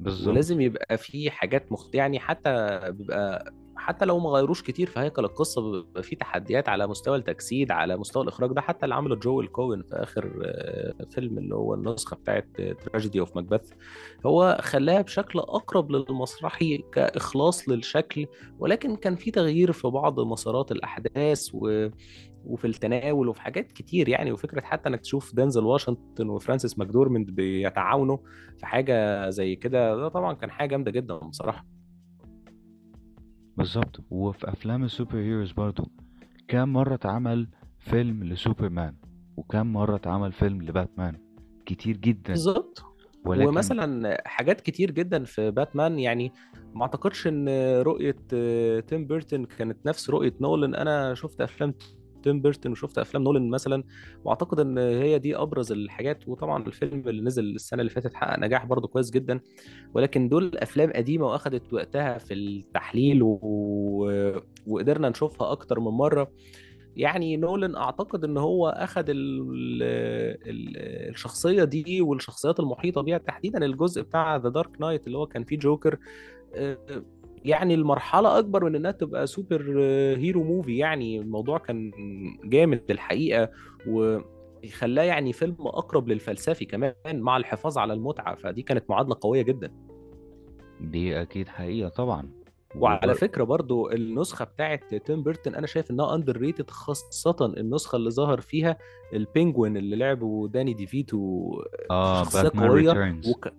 بالظبط. 0.00 0.28
ولازم 0.28 0.60
يبقى 0.60 0.98
في 0.98 1.30
حاجات 1.30 1.72
مخت... 1.72 1.94
يعني 1.94 2.20
حتى 2.20 2.80
بيبقى 2.92 3.52
حتى 3.84 4.04
لو 4.04 4.18
ما 4.18 4.30
غيروش 4.30 4.62
كتير 4.62 4.86
في 4.86 5.00
هيكل 5.00 5.24
القصة 5.24 5.62
بيبقى 5.72 6.02
في 6.02 6.16
تحديات 6.16 6.68
على 6.68 6.86
مستوى 6.86 7.16
التجسيد 7.16 7.70
على 7.70 7.96
مستوى 7.96 8.22
الإخراج 8.22 8.52
ده. 8.52 8.60
حتى 8.60 8.84
اللي 8.84 8.94
عمله 8.94 9.16
جويل 9.16 9.48
كوين 9.48 9.82
في 9.82 9.94
آخر 9.94 10.42
آه، 10.44 10.94
فيلم 11.10 11.38
اللي 11.38 11.54
هو 11.54 11.74
النسخة 11.74 12.16
بتاعت 12.16 12.48
Tragedy 12.84 13.20
of 13.20 13.36
ماكبث 13.36 13.70
هو 14.26 14.58
خلاها 14.62 15.02
بشكل 15.02 15.38
أقرب 15.38 15.90
للمسرحي 15.90 16.78
كإخلاص 16.92 17.68
للشكل 17.68 18.26
ولكن 18.58 18.96
كان 18.96 19.16
في 19.16 19.30
تغيير 19.30 19.72
في 19.72 19.88
بعض 19.88 20.20
مسارات 20.20 20.72
الأحداث 20.72 21.48
و... 21.54 21.88
وفي 22.44 22.66
التناول 22.66 23.28
وفي 23.28 23.40
حاجات 23.42 23.72
كتير 23.72 24.08
يعني. 24.08 24.32
وفكرة 24.32 24.60
حتى 24.60 24.88
إنك 24.88 25.00
تشوف 25.00 25.34
دينزل 25.34 25.64
واشنطن 25.64 26.28
وفرانسيس 26.28 26.78
ماكدورمند 26.78 27.30
بيتعاونوا 27.30 28.16
في 28.58 28.66
حاجة 28.66 29.30
زي 29.30 29.56
كده 29.56 29.96
ده 29.96 30.08
طبعا 30.08 30.32
كان 30.32 30.50
حاجة 30.50 30.68
جامدة 30.68 30.90
جدا 30.90 31.14
بصراحة. 31.14 31.73
بالظبط 33.56 34.00
وفي 34.10 34.48
أفلام 34.48 34.84
ال 34.84 35.18
superheroes 35.18 35.52
برضو 35.52 35.90
كام 36.48 36.72
مرة 36.72 36.94
اتعمل 36.94 37.48
فيلم 37.78 38.24
لسوبرمان 38.24 38.94
وكام 39.36 39.72
مرة 39.72 39.96
اتعمل 39.96 40.32
فيلم 40.32 40.62
لباتمان. 40.62 41.16
كتير 41.66 41.96
جدا. 41.96 42.32
بالظبط 42.32 42.84
ولكن 43.24 43.48
ومثلا 43.48 44.18
حاجات 44.26 44.60
كتير 44.60 44.90
جدا 44.90 45.24
في 45.24 45.50
باتمان. 45.50 45.98
يعني 45.98 46.32
ما 46.74 46.82
أعتقدش 46.82 47.26
إن 47.26 47.48
رؤية 47.82 48.16
آه، 48.32 48.80
تيم 48.80 49.06
بيرتون 49.06 49.44
كانت 49.44 49.86
نفس 49.86 50.10
رؤية 50.10 50.34
نولان. 50.40 50.74
أنا 50.74 51.14
شفت 51.14 51.40
أفلام 51.40 51.74
تيم 52.24 52.40
بيرتون 52.40 52.72
وشفت 52.72 52.98
أفلام 52.98 53.22
نولان 53.22 53.50
مثلا 53.50 53.84
وأعتقد 54.24 54.60
إن 54.60 54.78
هي 54.78 55.18
دي 55.18 55.36
أبرز 55.36 55.72
الحاجات 55.72 56.28
وطبعا 56.28 56.66
الفيلم 56.66 57.08
اللي 57.08 57.22
نزل 57.22 57.44
السنة 57.54 57.80
اللي 57.80 57.90
فاتت 57.90 58.14
حقق 58.14 58.38
نجاح 58.38 58.66
برضه 58.66 58.88
كويس 58.88 59.10
جدا. 59.10 59.40
ولكن 59.94 60.28
دول 60.28 60.58
أفلام 60.58 60.92
قديمة 60.92 61.26
وأخدت 61.26 61.72
وقتها 61.72 62.18
في 62.18 62.34
التحليل 62.34 63.22
و... 63.22 63.38
وقدرنا 64.66 65.08
نشوفها 65.08 65.52
أكتر 65.52 65.80
من 65.80 65.90
مرة. 65.90 66.30
يعني 66.96 67.36
نولان 67.36 67.76
أعتقد 67.76 68.24
إن 68.24 68.36
هو 68.38 68.68
اخذ 68.68 69.04
ال 69.08 69.82
ال 69.82 70.76
الشخصية 71.10 71.64
دي 71.64 72.00
والشخصيات 72.00 72.60
المحيطة 72.60 73.00
بيها 73.00 73.18
تحديدا 73.18 73.64
الجزء 73.64 74.02
بتاع 74.02 74.36
The 74.36 74.48
Dark 74.48 74.80
Knight 74.80 75.06
اللي 75.06 75.18
هو 75.18 75.26
كان 75.26 75.44
فيه 75.44 75.58
جوكر 75.58 75.98
يعني 77.44 77.74
المرحلة 77.74 78.38
أكبر 78.38 78.64
من 78.64 78.76
إنها 78.76 78.90
تبقى 78.90 79.26
superhero 79.26 80.42
movie 80.44 80.76
يعني 80.76 81.18
الموضوع 81.18 81.58
كان 81.58 81.90
جامد 82.44 82.82
الحقيقة 82.90 83.50
وخلاه 83.88 85.02
يعني 85.02 85.32
فيلم 85.32 85.56
أقرب 85.60 86.08
للفلسفي 86.08 86.64
كمان 86.64 86.94
مع 87.04 87.36
الحفاظ 87.36 87.78
على 87.78 87.92
المتعة. 87.92 88.34
فدي 88.34 88.62
كانت 88.62 88.90
معادلة 88.90 89.16
قوية 89.20 89.42
جدا. 89.42 89.72
دي 90.80 91.22
أكيد 91.22 91.48
حقيقة 91.48 91.88
طبعا. 91.88 92.30
وعلى. 92.76 93.14
فكرة 93.14 93.44
برضو 93.44 93.90
النسخة 93.90 94.44
بتاعت 94.44 94.94
تيم 94.94 95.22
بيرتون 95.22 95.54
أنا 95.54 95.66
شايف 95.66 95.90
إنها 95.90 96.14
underrated 96.14 96.70
خاصة 96.70 97.54
النسخة 97.56 97.96
اللي 97.96 98.10
ظهر 98.10 98.40
فيها 98.40 98.78
ال 99.12 99.20
Penguin 99.20 99.76
اللي 99.76 99.96
لعبه 99.96 100.48
داني 100.48 100.74
ديفيتو 100.74 101.50
شخصية 101.90 102.42
باتمان 102.42 102.68
قوية 102.70 102.92
Returns 102.92 103.28
وك... 103.30 103.52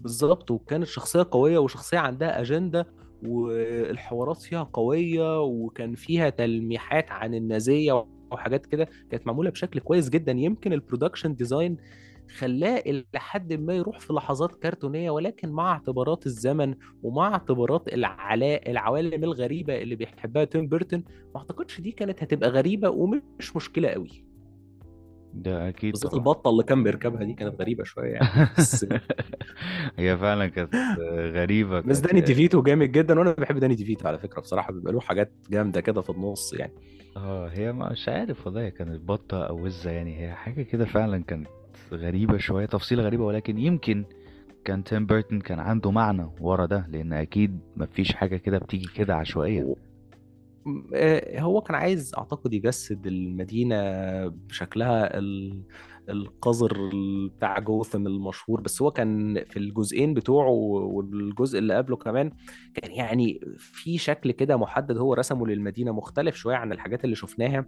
بالظبط 0.00 0.50
وكانت 0.50 0.86
شخصية 0.86 1.26
قوية 1.30 1.58
وشخصية 1.58 1.98
عندها 1.98 2.40
أجندة 2.40 3.01
والحوارات 3.26 4.42
فيها 4.42 4.62
قوية 4.62 5.42
وكان 5.42 5.94
فيها 5.94 6.30
تلميحات 6.30 7.10
عن 7.10 7.34
النازية 7.34 8.06
وحاجات 8.32 8.66
كده 8.66 8.88
كانت 9.10 9.26
معمولة 9.26 9.50
بشكل 9.50 9.80
كويس 9.80 10.08
جدا. 10.08 10.32
يمكن 10.32 10.72
ال 10.72 10.78
production 10.78 11.34
design 11.34 11.76
خلاه 12.38 12.78
إلى 12.78 13.04
حد 13.16 13.52
ما 13.52 13.74
يروح 13.74 14.00
في 14.00 14.12
لحظات 14.12 14.54
كرتونية 14.54 15.10
ولكن 15.10 15.48
مع 15.52 15.72
اعتبارات 15.72 16.26
الزمن 16.26 16.74
ومع 17.02 17.32
اعتبارات 17.32 17.82
العوالم 18.68 19.24
الغريبة 19.24 19.82
اللي 19.82 19.94
بيحبها 19.96 20.44
تيم 20.44 20.66
بيرتون 20.68 21.04
ما 21.34 21.40
أعتقدش 21.40 21.80
دي 21.80 21.90
كانت 21.92 22.22
هتبقى 22.22 22.48
غريبة 22.50 22.88
ومش 22.90 23.56
مشكلة 23.56 23.88
قوي. 23.88 24.24
ده 25.34 25.68
أكيد 25.68 25.92
بالذات 25.92 26.14
البطة 26.14 26.50
اللي 26.50 26.62
كان 26.62 26.82
بيركبها 26.82 27.24
دي 27.24 27.32
كانت 27.32 27.60
غريبة 27.60 27.84
شوية 27.84 28.12
يعني 28.12 28.48
بس 28.58 28.86
هي 29.98 30.16
فعلا 30.18 30.46
كانت 30.46 30.74
غريبة 31.34 31.80
بس 31.80 31.98
داني 31.98 32.20
ديفيتو 32.20 32.62
جامد 32.62 32.92
جدا 32.92 33.18
وأنا 33.18 33.32
بحب 33.32 33.58
داني 33.58 33.74
ديفيتو 33.74 34.08
على 34.08 34.18
فكرة 34.18 34.40
بصراحة 34.40 34.72
بيبقى 34.72 34.92
له 34.92 35.00
حاجات 35.00 35.32
جامدة 35.50 35.80
كده 35.80 36.02
في 36.02 36.10
النص 36.10 36.52
يعني. 36.52 36.72
آه 37.16 37.48
هي 37.48 37.72
مش 37.72 38.08
عارف 38.08 38.46
والله 38.46 38.68
كانت 38.68 39.00
بطة 39.00 39.42
أو 39.46 39.64
وزة 39.64 39.90
يعني 39.90 40.20
هي 40.20 40.34
حاجة 40.34 40.62
كده 40.62 40.84
فعلا 40.84 41.24
كانت 41.24 41.48
غريبة 41.92 42.38
شوية 42.38 42.66
تفصيل 42.66 43.00
غريبة 43.00 43.24
ولكن 43.24 43.58
يمكن 43.58 44.04
كان 44.64 44.84
تيم 44.84 45.06
بيرتون 45.06 45.40
كان 45.40 45.60
عنده 45.60 45.90
معنى 45.90 46.26
ورا 46.40 46.66
ده 46.66 46.86
لأن 46.88 47.12
أكيد 47.12 47.60
مفيش 47.76 48.14
حاجة 48.14 48.36
كده 48.36 48.58
بتيجي 48.58 48.88
كده 48.94 49.14
آه، 49.60 49.76
هو 51.38 51.60
كان 51.60 51.74
عايز 51.74 52.12
أعتقد 52.18 52.52
يجسد 52.52 53.06
المدينة 53.06 53.76
بشكلها 54.28 55.18
ال- 55.18 55.62
القذر 56.08 56.76
ال- 56.92 57.28
بتاع 57.28 57.58
جوثام 57.58 58.06
المشهور 58.06 58.60
بس 58.60 58.82
هو 58.82 58.90
كان 58.90 59.44
في 59.44 59.56
الجزئين 59.58 60.14
بتوعه 60.14 60.48
والجزء 60.50 61.58
اللي 61.58 61.74
قبله 61.74 61.96
كمان 61.96 62.30
كان 62.74 62.90
يعني 62.92 63.40
في 63.58 63.98
شكل 63.98 64.30
كده 64.30 64.56
محدد 64.56 64.96
هو 64.96 65.14
رسمه 65.14 65.46
للمدينة 65.46 65.92
مختلف 65.92 66.34
شوية 66.36 66.56
عن 66.56 66.72
الحاجات 66.72 67.04
اللي 67.04 67.16
شفناها 67.16 67.66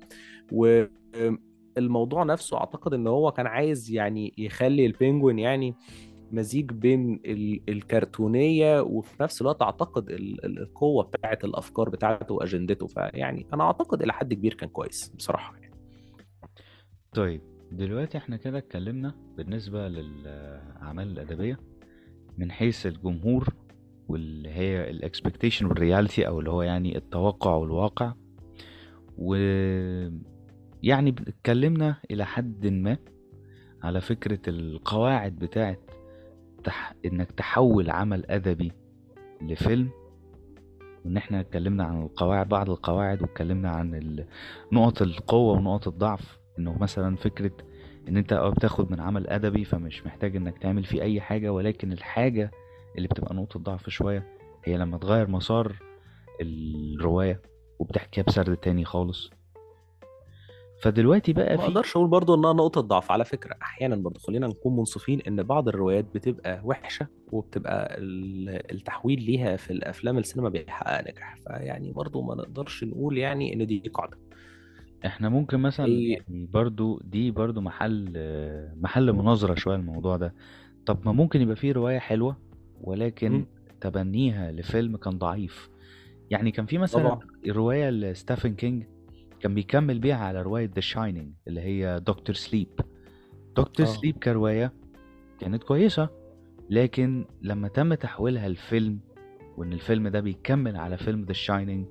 والموضوع 0.52 2.22
نفسه 2.24 2.56
أعتقد 2.56 2.94
إن 2.94 3.06
هو 3.06 3.32
كان 3.32 3.46
عايز 3.46 3.90
يعني 3.90 4.34
يخلي 4.38 4.86
ال 4.86 4.93
Penguin 4.93 5.38
يعني 5.38 5.74
مزيج 6.32 6.72
بين 6.72 7.20
ال- 7.24 7.60
الكرتونية 7.68 8.80
وفي 8.80 9.22
نفس 9.22 9.42
الوقت 9.42 9.62
أعتقد 9.62 10.10
ال- 10.10 10.44
ال- 10.44 10.58
القوة 10.58 11.04
بتاعت 11.04 11.44
الأفكار 11.44 11.88
بتاعته 11.88 12.34
وأجندته 12.34 12.86
فيعني 12.86 13.46
أنا 13.54 13.64
أعتقد 13.64 14.02
إلى 14.02 14.12
حد 14.12 14.34
كبير 14.34 14.54
كان 14.54 14.68
كويس 14.68 15.08
بصراحة 15.16 15.56
يعني. 15.56 15.74
طيب 17.12 17.40
دلوقتي 17.72 18.18
إحنا 18.18 18.36
كده 18.36 18.58
اتكلمنا 18.58 19.14
بالنسبة 19.36 19.88
للأعمال 19.88 21.08
الأدبية 21.10 21.58
من 22.38 22.52
حيث 22.52 22.86
الجمهور 22.86 23.48
واللي 24.08 24.48
هي 24.48 24.90
ال 24.90 24.97
expectation 24.97 25.66
وال 25.66 25.80
reality 25.80 26.26
أو 26.26 26.38
اللي 26.38 26.50
هو 26.50 26.62
يعني 26.62 26.96
التوقع 26.96 27.54
والواقع 27.54 28.14
و 29.18 29.34
يعني 30.82 31.10
اتكلمنا 31.10 31.96
إلى 32.10 32.24
حد 32.26 32.66
ما 32.66 32.96
على 33.82 34.00
فكرة 34.00 34.40
القواعد 34.48 35.36
بتاعت 35.36 35.83
تح... 36.64 36.94
إنك 37.04 37.32
تحول 37.32 37.90
عمل 37.90 38.26
أدبي 38.26 38.72
لفيلم 39.42 39.88
وإن 41.04 41.16
إحنا 41.16 41.40
اتكلمنا 41.40 41.84
عن 41.84 42.02
القواعد 42.02 42.48
بعض 42.48 42.70
القواعد 42.70 43.22
واتكلمنا 43.22 43.70
عن 43.70 44.24
نقط 44.72 45.02
القوة 45.02 45.52
ونقط 45.58 45.88
الضعف. 45.88 46.38
إنه 46.58 46.78
مثلا 46.78 47.16
فكرة 47.16 47.52
إن 48.08 48.16
أنت 48.16 48.32
آه 48.32 48.50
بتاخد 48.50 48.90
من 48.92 49.00
عمل 49.00 49.26
أدبي 49.26 49.64
فمش 49.64 50.06
محتاج 50.06 50.36
إنك 50.36 50.58
تعمل 50.58 50.84
فيه 50.84 51.02
أي 51.02 51.20
حاجة 51.20 51.52
ولكن 51.52 51.92
الحاجة 51.92 52.50
اللي 52.96 53.08
بتبقى 53.08 53.34
نقطة 53.34 53.60
ضعف 53.60 53.88
شوية 53.88 54.26
هي 54.64 54.76
لما 54.76 54.98
تغير 54.98 55.30
مسار 55.30 55.76
الرواية 56.40 57.42
وبتحكيها 57.78 58.24
بسرد 58.24 58.56
تاني 58.56 58.84
خالص. 58.84 59.30
فدلوقتي 60.84 61.32
بقى 61.32 61.56
ما 61.56 61.62
في 61.62 61.68
أقدرش 61.68 61.96
أقول 61.96 62.08
برضو 62.08 62.34
إنها 62.34 62.52
نقطة 62.52 62.80
ضعف. 62.80 63.10
على 63.12 63.24
فكرة 63.24 63.56
أحيانا 63.62 63.96
برضو 63.96 64.18
خلينا 64.20 64.46
نكون 64.46 64.76
منصفين 64.76 65.20
إن 65.20 65.42
بعض 65.42 65.68
الروايات 65.68 66.04
بتبقى 66.14 66.60
وحشة 66.64 67.06
وبتبقى 67.32 67.98
ال- 67.98 68.72
التحويل 68.72 69.22
ليها 69.22 69.56
في 69.56 69.70
الأفلام 69.72 70.18
السينما 70.18 70.48
بيحقق 70.48 71.10
نجاح. 71.10 71.36
فيعني 71.46 71.92
برضو 71.92 72.22
ما 72.22 72.34
نقدرش 72.34 72.84
نقول 72.84 73.18
يعني 73.18 73.54
إن 73.54 73.66
دي 73.66 73.78
قاعدة. 73.94 74.18
إحنا 75.06 75.28
ممكن 75.28 75.58
مثلا 75.60 75.86
أي 75.86 76.08
يعني 76.10 76.46
برضو 76.52 77.00
دي 77.04 77.30
برضو 77.30 77.60
محل 77.60 78.12
محل 78.80 79.12
مناظرة 79.12 79.54
شوية 79.54 79.76
الموضوع 79.76 80.16
ده. 80.16 80.34
طب 80.86 80.98
ما 81.04 81.12
ممكن 81.12 81.40
يبقى 81.40 81.56
فيه 81.56 81.72
رواية 81.72 81.98
حلوة 81.98 82.36
ولكن 82.80 83.32
مم. 83.32 83.46
تبنيها 83.80 84.52
لفيلم 84.52 84.96
كان 84.96 85.18
ضعيف. 85.18 85.70
يعني 86.30 86.50
كان 86.50 86.66
في 86.66 86.78
مثلا 86.78 87.02
طبعا. 87.08 87.20
رواية 87.48 87.90
لستيفن 87.90 88.54
كينج 88.54 88.84
كان 89.44 89.54
بيكمل 89.54 89.98
بيها 89.98 90.16
على 90.16 90.42
رواية 90.42 90.70
The 90.74 90.80
Shining 90.80 91.32
اللي 91.48 91.60
هي 91.60 92.00
دكتور 92.06 92.34
سليب 92.34 92.68
دكتور 93.56 93.86
سليب 93.86 94.18
كرواية 94.18 94.72
كانت 95.40 95.62
كويسة 95.62 96.08
لكن 96.70 97.24
لما 97.42 97.68
تم 97.68 97.94
تحويلها 97.94 98.48
لفيلم 98.48 99.00
وإن 99.56 99.72
الفيلم 99.72 100.08
ده 100.08 100.20
بيكمل 100.20 100.76
على 100.76 100.96
فيلم 100.96 101.24
The 101.24 101.32
Shining 101.32 101.86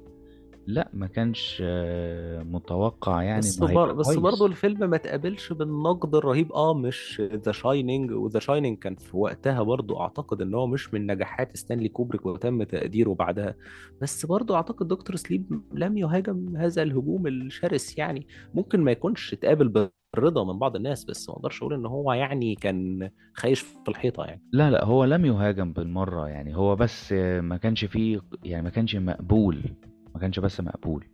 لا 0.68 0.90
ما 0.94 1.08
كانش 1.08 1.62
آه، 1.66 2.44
متوقع 2.44 3.24
يعني 3.24 3.40
بس 3.40 3.60
بر... 3.60 3.94
بس 3.94 4.16
برضه 4.16 4.46
الفيلم 4.46 4.90
ما 4.90 4.98
تقابلش 4.98 5.54
بالنقد 5.54 6.16
الرهيب. 6.16 6.54
آه 6.54 6.74
مش 6.74 7.22
The 7.22 7.52
Shining 7.52 8.12
و 8.12 8.19
The 8.19 8.40
Shining 8.40 8.78
كان 8.78 8.96
في 8.96 9.18
وقتها 9.18 9.64
برضه 9.64 10.02
أعتقد 10.02 10.42
إن 10.42 10.54
هو 10.54 10.68
مش 10.68 10.94
من 10.94 11.08
نجاحات 11.08 11.58
ستانلي 11.58 11.90
كوبريك 11.90 12.26
وتم 12.26 12.64
تقديره 12.64 13.14
بعدها. 13.14 13.56
بس 14.02 14.26
برضه 14.26 14.56
أعتقد 14.56 14.88
Doctor 14.88 15.16
Sleep 15.16 15.62
لم 15.74 15.98
يهاجم 15.98 16.58
هذا 16.58 16.84
الهجوم 16.84 17.28
الشرس 17.28 17.98
يعني. 17.98 18.28
ممكن 18.54 18.82
ما 18.82 18.92
يكونش 18.92 19.34
اتقابل 19.34 19.90
بالرضا 20.16 20.44
من 20.54 20.60
بعض 20.60 20.76
الناس 20.76 21.06
بس 21.06 21.30
ما 21.30 21.36
أقدرش 21.36 21.62
أقول 21.62 21.74
إن 21.74 21.86
هو 21.86 22.14
يعني 22.14 22.56
كان 22.56 23.10
خايش 23.34 23.60
في 23.60 23.88
الحيطة 23.88 24.24
يعني. 24.26 24.42
لا 24.52 24.72
لا 24.72 24.86
هو 24.86 25.06
لم 25.06 25.26
يهاجم 25.26 25.74
بالمرة 25.74 26.28
يعني. 26.28 26.56
هو 26.56 26.76
بس 26.76 27.14
ما 27.40 27.58
كانش 27.58 27.86
فيه 27.86 28.22
يعني 28.44 28.64
ما 28.64 28.70
كانش 28.70 28.96
مقبول. 28.96 29.64
ما 30.14 30.20
كانش 30.20 30.40
بس 30.40 30.62
مقبول. 30.62 31.06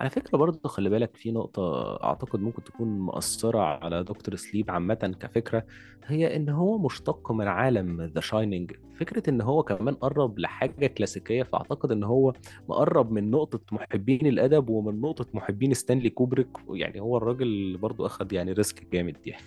على 0.00 0.10
فكرة 0.10 0.38
برضه 0.38 0.68
خلي 0.68 0.90
بالك 0.90 1.16
في 1.16 1.30
نقطة 1.32 1.96
أعتقد 2.04 2.40
ممكن 2.40 2.64
تكون 2.64 2.98
مؤثرة 2.98 3.58
على 3.58 4.04
Doctor 4.04 4.36
Sleep 4.36 4.70
عامة 4.70 5.16
كفكرة 5.20 5.66
هي 6.06 6.36
إن 6.36 6.48
هو 6.48 6.78
مشتق 6.78 7.32
من 7.32 7.48
عالم 7.48 8.02
The 8.02 8.20
Shining 8.20 8.72
فكرة 9.00 9.30
إن 9.30 9.40
هو 9.40 9.62
كمان 9.62 9.94
قرب 9.94 10.38
لحاجة 10.38 10.86
كلاسيكية 10.86 11.42
فأعتقد 11.42 11.92
إن 11.92 12.04
هو 12.04 12.32
مقرب 12.68 13.12
من 13.12 13.30
نقطة 13.30 13.60
محبين 13.72 14.26
الأدب 14.26 14.68
ومن 14.68 15.00
نقطة 15.00 15.26
محبين 15.34 15.74
ستانلي 15.74 16.10
كوبريك. 16.10 16.48
يعني 16.70 17.00
هو 17.00 17.16
الراجل 17.16 17.76
برضه 17.76 18.06
أخد 18.06 18.32
يعني 18.32 18.52
risk 18.52 18.92
جامد 18.92 19.16
يعني. 19.26 19.42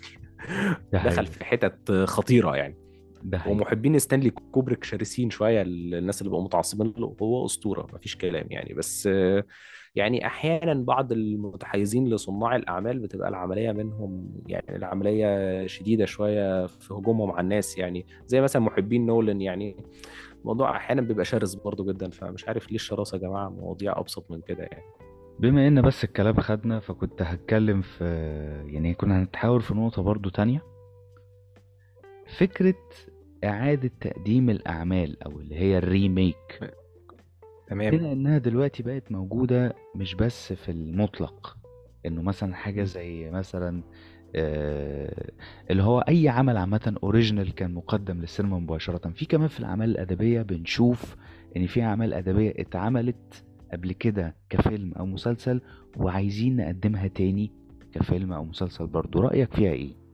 دخل 0.92 1.26
في 1.26 1.44
حتت 1.44 1.92
خطيرة 1.92 2.56
يعني. 2.56 2.85
ده 3.22 3.38
حقيقي. 3.38 3.56
ومحبين 3.56 3.98
ستانلي 3.98 4.30
كوبريك 4.30 4.84
شرسين 4.84 5.30
شوية 5.30 5.62
الناس 5.62 6.20
اللي 6.22 6.30
بقوا 6.30 6.44
متعصبين 6.44 6.94
له 6.98 7.16
هو 7.22 7.46
أسطورة 7.46 7.86
مفيش 7.94 8.16
كلام 8.16 8.46
يعني. 8.50 8.74
بس 8.74 9.08
يعني 9.94 10.26
أحيانا 10.26 10.74
بعض 10.84 11.12
المتحيزين 11.12 12.08
لصناع 12.08 12.56
الأعمال 12.56 12.98
بتبقى 12.98 13.28
العملية 13.28 13.72
منهم 13.72 14.30
يعني 14.46 14.76
العملية 14.76 15.66
شديدة 15.66 16.04
شوية 16.04 16.66
في 16.66 16.94
هجومهم 16.94 17.30
على 17.30 17.40
الناس 17.40 17.78
يعني. 17.78 18.06
زي 18.26 18.40
مثلا 18.40 18.62
محبين 18.62 19.06
نولان 19.06 19.40
يعني 19.40 19.76
الموضوع 20.40 20.76
أحيانا 20.76 21.02
بيبقى 21.02 21.24
شرس 21.24 21.54
برضه 21.54 21.92
جدا 21.92 22.10
فمش 22.10 22.48
عارف 22.48 22.68
ليه 22.68 22.74
الشراسة 22.76 23.16
يا 23.16 23.22
جماعة 23.22 23.48
مواضيع 23.48 23.98
أبسط 23.98 24.30
من 24.30 24.40
كده 24.40 24.62
يعني. 24.62 24.84
بما 25.40 25.68
إن 25.68 25.82
بس 25.82 26.04
الكلام 26.04 26.36
خدنا 26.40 26.80
فكنت 26.80 27.22
هتكلم 27.22 27.82
في 27.82 28.04
يعني 28.66 28.94
كنا 28.94 29.18
هنتحاور 29.22 29.60
في 29.60 29.74
نقطة 29.74 30.02
برضو 30.02 30.28
تانية. 30.28 30.75
فكرة 32.26 32.74
إعادة 33.44 33.90
تقديم 34.00 34.50
الأعمال 34.50 35.22
أو 35.22 35.40
اللي 35.40 35.54
هي 35.56 35.78
الريميك 35.78 36.60
تمام 37.66 37.96
بما 37.96 38.12
إنها 38.12 38.38
دلوقتي 38.38 38.82
بقت 38.82 39.12
موجودة 39.12 39.74
مش 39.94 40.14
بس 40.14 40.52
في 40.52 40.68
المطلق 40.72 41.56
إنه 42.06 42.22
مثلا 42.22 42.54
حاجة. 42.54 42.82
زي 42.82 43.30
مثلا 43.30 43.82
آه، 44.36 45.30
اللي 45.70 45.82
هو 45.82 46.00
أي 46.00 46.28
عمل 46.28 46.56
عامة 46.56 46.96
original 47.02 47.54
كان 47.54 47.74
مقدم 47.74 48.20
للسينما 48.20 48.58
مباشرة 48.58 49.10
في 49.10 49.26
كمان 49.26 49.48
في 49.48 49.60
الأعمال 49.60 49.90
الأدبية 49.90 50.42
بنشوف 50.42 51.16
إن 51.56 51.66
في 51.66 51.82
أعمال 51.82 52.14
أدبية 52.14 52.54
اتعملت 52.58 53.44
قبل 53.72 53.92
كده 53.92 54.36
كفيلم 54.50 54.92
أو 54.92 55.06
مسلسل 55.06 55.60
وعايزين 55.96 56.56
نقدمها 56.56 57.06
تاني 57.08 57.52
كفيلم 57.92 58.32
أو 58.32 58.44
مسلسل 58.44 58.86
برضو 58.86 59.20
رأيك 59.20 59.54
فيها 59.54 59.72
إيه؟ 59.72 60.05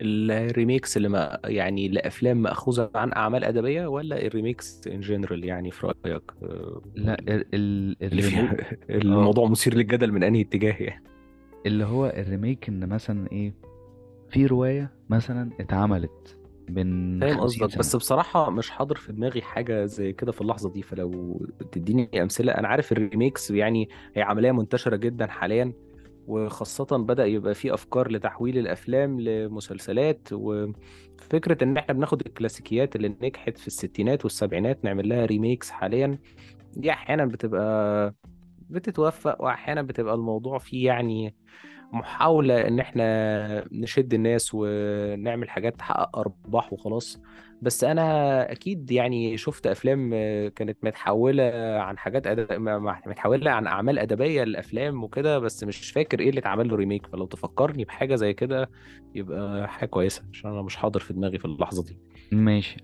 ال 0.00 0.12
remakes 0.12 0.96
اللي 0.96 1.08
ما 1.08 1.38
يعني 1.44 1.88
لأفلام 1.88 2.42
مأخوذة 2.42 2.90
عن 2.94 3.12
أعمال 3.12 3.44
أدبية 3.44 3.86
ولا 3.86 4.26
ال 4.26 4.33
remakes 4.33 4.80
in 4.86 5.00
general 5.00 5.44
يعني 5.44 5.70
في 5.70 5.86
رأيك؟ 5.86 6.22
آه، 6.42 6.82
لا 6.94 7.16
ال 7.28 7.96
ال 8.02 8.34
آه. 8.34 8.76
الموضوع 8.90 9.48
مثير 9.48 9.74
للجدل 9.74 10.12
من 10.12 10.22
أنهي 10.22 10.40
اتجاه 10.40 10.76
يعني؟ 10.80 11.04
اللي 11.66 11.84
هو 11.84 12.06
ال 12.06 12.15
remake 12.15 12.68
إن 12.68 12.88
مثلا 12.88 13.32
إيه 13.32 13.54
في 14.28 14.46
رواية 14.46 14.92
مثلا 15.10 15.50
اتعملت 15.60 16.36
من 16.68 17.20
فاهم 17.20 17.40
قصدك 17.40 17.78
بس 17.78 17.90
سنة 17.90 17.98
بصراحة 17.98 18.50
مش 18.50 18.70
حاضر 18.70 18.96
في 18.96 19.12
دماغي 19.12 19.42
حاجة 19.42 19.84
زي 19.84 20.12
كده 20.12 20.32
في 20.32 20.40
اللحظة 20.40 20.70
دي 20.70 20.82
فلو 20.82 21.40
تديني 21.72 22.22
أمثلة 22.22 22.52
أنا 22.52 22.68
عارف 22.68 22.92
ال 22.92 22.99
remakes 22.99 23.50
يعني 23.50 23.88
هي 24.14 24.22
عملية 24.22 24.52
منتشرة 24.52 24.96
جدا 24.96 25.26
حاليا 25.26 25.72
وخاصة 26.26 26.84
بدأ 26.96 27.24
يبقى 27.26 27.54
في 27.54 27.74
أفكار 27.74 28.10
لتحويل 28.12 28.58
الأفلام 28.58 29.20
لمسلسلات 29.20 30.28
وفكرة 30.32 31.64
إن 31.64 31.76
إحنا 31.76 31.94
بناخد 31.94 32.20
الكلاسيكيات 32.26 32.96
اللي 32.96 33.08
نجحت 33.22 33.58
في 33.58 33.66
الستينات 33.66 34.24
والسبعينات 34.24 34.84
نعمل 34.84 35.08
لها 35.08 35.26
remakes 35.26 35.70
حاليا 35.70 36.18
دي 36.76 36.90
أحيانا 36.90 37.24
بتبقى 37.26 38.14
بتتوفق 38.70 39.42
وأحيانا 39.42 39.82
بتبقى 39.82 40.14
الموضوع 40.14 40.58
فيه 40.58 40.86
يعني 40.86 41.34
محاولة 41.92 42.68
إن 42.68 42.80
إحنا 42.80 43.64
نشد 43.72 44.14
الناس 44.14 44.50
ونعمل 44.54 45.50
حاجات 45.50 45.76
تحقق 45.78 46.18
أرباح 46.18 46.72
وخلاص. 46.72 47.20
بس 47.62 47.84
أنا 47.84 48.52
أكيد 48.52 48.90
يعني 48.90 49.36
شفت 49.36 49.66
أفلام 49.66 50.10
آه، 50.14 50.48
كانت 50.48 50.78
متحولة 50.82 51.42
عن 51.80 51.98
حاجات 51.98 52.26
أد... 52.26 52.52
متحولة 53.06 53.50
عن 53.50 53.66
أعمال 53.66 53.98
أدبية 53.98 54.44
لأفلام 54.44 55.04
وكده 55.04 55.38
بس 55.38 55.64
مش 55.64 55.90
فاكر 55.90 56.20
إيه 56.20 56.28
اللي 56.30 56.40
اتعمل 56.40 56.68
له 56.68 56.76
ريميك 56.76 57.06
فلو 57.06 57.26
تفكرني 57.26 57.84
بحاجة 57.84 58.14
زي 58.14 58.32
كده 58.34 58.70
يبقى 59.14 59.68
حاجة 59.68 59.88
كويسة 59.88 60.22
عشان 60.32 60.50
أنا 60.50 60.62
مش 60.62 60.76
حاضر 60.76 61.00
في 61.00 61.12
دماغي 61.12 61.38
في 61.38 61.44
اللحظة 61.44 61.84
دي. 61.84 61.98
ماشي. 62.32 62.76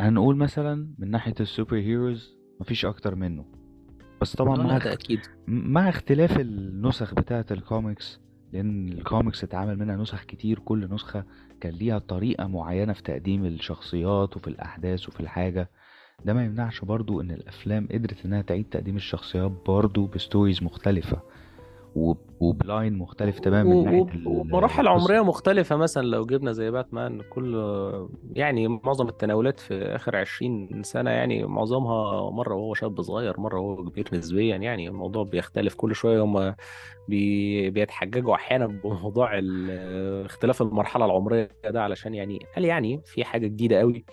هنقول 0.00 0.36
مثلا 0.36 0.94
من 0.98 1.10
ناحية 1.10 1.34
ال 1.40 1.46
super 1.46 1.76
heroes 1.76 2.36
مفيش 2.60 2.84
أكتر 2.84 3.14
منه. 3.14 3.44
بس 4.20 4.36
طبعا 4.36 4.56
مع. 4.56 4.76
أكيد. 4.76 5.20
مع 5.46 5.88
اختلاف 5.88 6.40
النسخ 6.40 7.14
بتاعة 7.14 7.46
الكوميكس 7.50 8.20
لأن 8.52 8.88
الكوميكس 8.88 9.44
اتعمل 9.44 9.78
منها 9.78 9.96
نسخ 9.96 10.24
كتير 10.24 10.58
كل 10.58 10.94
نسخة 10.94 11.24
كان 11.60 11.72
ليها 11.72 11.98
طريقة 11.98 12.46
معينة 12.46 12.92
في 12.92 13.02
تقديم 13.02 13.44
الشخصيات 13.44 14.36
وفي 14.36 14.48
الأحداث 14.48 15.08
وفي 15.08 15.20
الحاجة. 15.20 15.70
ده 16.24 16.34
ما 16.34 16.44
يمنعش 16.44 16.84
برضو 16.84 17.20
إن 17.20 17.30
الأفلام 17.30 17.88
قدرت 17.92 18.24
إنها 18.26 18.42
تعيد 18.42 18.64
تقديم 18.70 18.96
الشخصيات 18.96 19.52
برضو 19.66 20.06
ب 20.06 20.13
stories 20.13 20.62
مختلفة. 20.62 21.20
وب 22.40 22.59
line 22.59 22.98
مختلف 22.98 23.38
تماما 23.38 23.74
من 23.74 23.88
ال- 23.88 24.28
ومراحل 24.28 24.88
القصة. 24.88 25.02
عمرية 25.02 25.24
مختلفة 25.24 25.76
مثلا 25.76 26.02
لو 26.06 26.26
جبنا 26.26 26.52
زي 26.52 26.70
باتمان 26.70 27.20
كل 27.30 27.54
يعني 28.32 28.68
معظم 28.68 29.08
التناولات 29.08 29.60
في 29.60 29.74
آخر 29.82 30.16
عشرين 30.16 30.82
سنة 30.82 31.10
يعني 31.10 31.44
معظمها 31.44 32.30
مرة 32.30 32.54
وهو 32.54 32.74
شاب 32.74 33.02
صغير 33.02 33.40
مرة 33.40 33.60
وهو 33.60 33.84
كبير 33.90 34.08
نسبيا 34.12 34.56
يعني 34.56 34.88
الموضوع 34.88 35.24
بيختلف 35.24 35.74
كل 35.74 35.94
شوية 35.94 36.24
هم 36.24 36.54
بي 37.08 37.70
بيتحججوا 37.70 38.34
أحيانا 38.34 38.66
بموضوع 38.66 39.38
ال- 39.38 40.24
اختلاف 40.24 40.62
المرحلة 40.62 41.04
العمرية 41.04 41.50
ده 41.64 41.82
علشان 41.82 42.14
يعني 42.14 42.38
هل 42.54 42.64
يعني 42.64 43.00
في 43.04 43.24
حاجة 43.24 43.46
جديدة 43.46 43.78
قوي؟ 43.78 44.04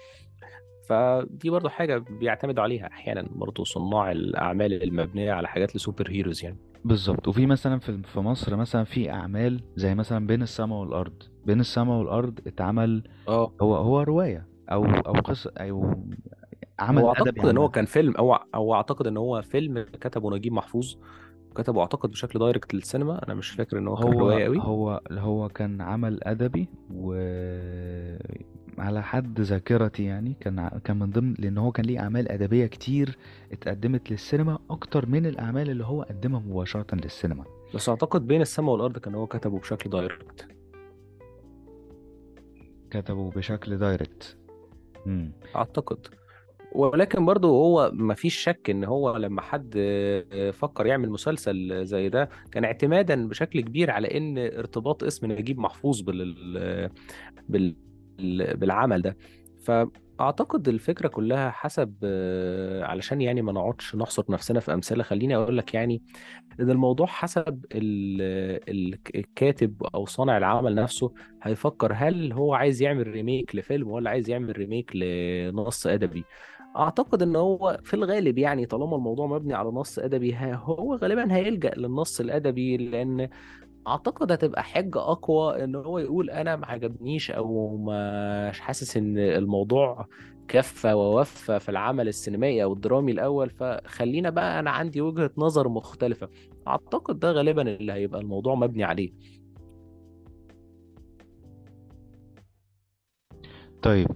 فدي 0.90 1.50
برضو 1.50 1.70
حاجة 1.70 1.98
بيعتمدوا 1.98 2.63
عليها 2.63 2.88
أحيانا 2.88 3.28
برضو 3.32 3.63
صناع 3.63 4.12
الأعمال 4.12 4.84
المبنية 4.84 5.32
على 5.32 5.48
حاجات 5.48 5.76
لسوبر 5.76 6.10
هيروز 6.10 6.44
يعني. 6.44 6.58
بالظبط. 6.86 7.28
وفي 7.28 7.46
مثلا 7.46 7.80
في 7.80 8.02
في 8.04 8.20
مصر 8.20 8.56
مثلا 8.56 8.84
في 8.84 9.12
أعمال 9.12 9.62
زي 9.76 9.96
مثلا 9.96 10.28
بين 10.28 10.42
السماء 10.42 10.80
والأرض. 10.80 11.24
بين 11.46 11.60
السماء 11.60 12.00
والأرض 12.00 12.40
اتعمل 12.48 13.04
آه. 13.28 13.52
هو 13.62 13.76
هو 13.76 14.02
رواية 14.02 14.48
أو 14.72 14.86
أو 14.86 15.13
قصة 15.13 15.52
أو 15.58 15.96
عمل 16.80 17.02
هو 17.02 17.10
أعتقد 17.10 17.46
إن 17.46 17.58
هو 17.58 17.70
كان 17.70 17.86
فيلم 17.86 18.16
أو 18.16 18.34
أو 18.34 18.74
أعتقد 18.74 19.08
إن 19.08 19.18
هو 19.18 19.42
فيلم 19.42 19.86
كتبه 20.02 20.36
نجيب 20.36 20.54
محفوظ. 20.54 20.96
كتبه 21.56 21.82
أعتقد 21.82 22.10
بشكل 22.10 22.40
دايركت 22.40 22.74
للسينما. 22.74 23.24
أنا 23.28 23.34
مش 23.34 23.50
فاكر 23.50 23.78
إن 23.78 23.88
هو 23.88 23.96
كان 23.96 24.13
هو 24.13 24.20
رواية 24.20 24.44
قوي 24.44 24.60
هو 24.60 25.02
هو 25.12 25.50
كان 25.50 25.82
عمل 25.82 26.24
أدبي 26.24 26.70
و 26.92 27.13
على 28.78 29.04
حد 29.04 29.42
ذاكرتي 29.42 30.04
يعني 30.04 30.36
كان 30.40 30.70
كان 30.84 31.00
من 31.00 31.10
ضمن 31.12 31.34
لأن 31.40 31.58
هو 31.58 31.72
كان 31.72 31.86
ليه 31.86 32.00
أعمال 32.00 32.32
أدبية 32.32 32.66
كتير 32.66 33.18
اتقدمت 33.52 34.12
للسينما 34.12 34.60
أكتر 34.70 35.06
من 35.06 35.26
الأعمال 35.26 35.70
اللي 35.70 35.86
هو 35.86 36.02
قدمها 36.02 36.40
مباشرة 36.40 36.96
للسينما. 36.96 37.46
بس 37.76 37.90
أعتقد 37.90 38.28
بين 38.28 38.42
السماء 38.42 38.72
والأرض 38.72 38.98
كان 38.98 39.16
هو 39.16 39.28
كتبه 39.28 39.60
بشكل 39.60 39.90
دايركت 39.90 40.48
كتبه 42.92 43.32
بشكل 43.32 43.78
دايركت 43.78 44.38
مم. 45.06 45.32
أعتقد. 45.56 46.08
ولكن 46.72 47.26
برضو 47.26 47.50
هو 47.50 47.92
ما 47.94 48.13
فيش 48.13 48.36
شك 48.36 48.70
إن 48.70 48.84
هو 48.84 49.18
لما 49.18 49.42
حد 49.42 49.74
فكر 50.54 50.86
يعمل 50.86 51.10
مسلسل 51.10 51.86
زي 51.86 52.10
ده 52.10 52.30
كان 52.52 52.63
اعتمادا 52.63 53.28
بشكل 53.28 53.62
كبير 53.62 53.92
على 53.92 54.18
إن 54.18 54.38
ارتباط 54.38 55.04
اسم 55.04 55.32
نجيب 55.32 55.60
محفوظ 55.60 56.02
بال 56.02 56.90
بال 57.50 57.76
بالعمل 58.56 59.01
ده. 59.01 59.17
فأعتقد 59.63 60.67
الفكرة 60.67 61.08
كلها 61.08 61.49
حسب 61.51 61.95
آه، 62.03 62.84
علشان 62.84 63.21
يعني 63.21 63.41
ما 63.41 63.51
نقعدش 63.51 63.95
نحصر 63.95 64.23
نفسنا 64.30 64.60
في 64.60 64.73
أمثلة 64.73 65.03
خليني 65.03 65.36
أقول 65.36 65.58
لك 65.58 65.73
يعني 65.73 66.01
إن 66.60 66.69
الموضوع 66.69 67.06
حسب 67.08 67.65
ال- 67.71 68.62
ال- 68.69 68.99
الكاتب 69.15 69.84
أو 69.95 70.06
صانع 70.06 70.38
العمل 70.38 70.75
نفسه 70.75 71.13
هيفكر 71.43 71.93
هل 71.95 72.34
هو 72.34 72.53
عايز 72.53 72.82
يعمل 72.82 73.08
ريميك 73.08 73.56
لفيلم 73.56 73.88
ولا 73.88 74.10
عايز 74.10 74.30
يعمل 74.30 74.58
ريميك 74.58 74.91
لنص 74.95 75.88
أدبي. 75.88 76.23
أعتقد 76.77 77.21
إن 77.21 77.36
هو 77.36 77.80
في 77.84 77.93
الغالب 77.93 78.38
يعني 78.38 78.65
طالما 78.65 78.95
الموضوع 78.95 79.27
مبني 79.27 79.53
على 79.53 79.69
نص 79.69 79.99
أدبي 79.99 80.34
ها- 80.34 80.56
هو 80.56 80.95
غالبا 80.95 81.36
هيلجأ 81.36 81.71
للنص 81.77 82.19
الأدبي 82.19 82.77
لأن 82.77 83.30
أعتقد 83.88 84.32
هتبقى 84.32 84.63
حجة 84.63 85.00
أقوى 85.00 85.63
إن 85.63 85.76
هو 85.76 86.00
يقول 86.00 86.30
أنا 86.30 86.56
ما 86.56 86.67
عجبنيش 86.67 87.32
أو 87.32 87.78
مش 88.50 88.60
حاسس 88.60 88.97
إن 88.97 89.17
الموضوع 89.17 90.08
كفى 90.47 90.93
ووفى 90.93 91.60
في 91.60 91.69
العمل 91.69 92.08
السينمائي 92.08 92.63
أو 92.63 92.73
الدرامي 92.73 93.12
الأول 93.12 93.50
فخلينا 93.50 94.30
بقى 94.30 94.60
أنا 94.60 94.71
عندي 94.71 95.02
وجهة 95.02 95.32
نظر 95.38 95.69
مختلفة. 95.69 96.30
أعتقد 96.67 97.19
ده 97.19 97.32
غالبا 97.32 97.62
اللي 97.62 97.93
هيبقى 97.93 98.21
الموضوع 98.21 98.56
مبني 98.56 98.84
عليه. 98.84 99.12
طيب 103.82 104.08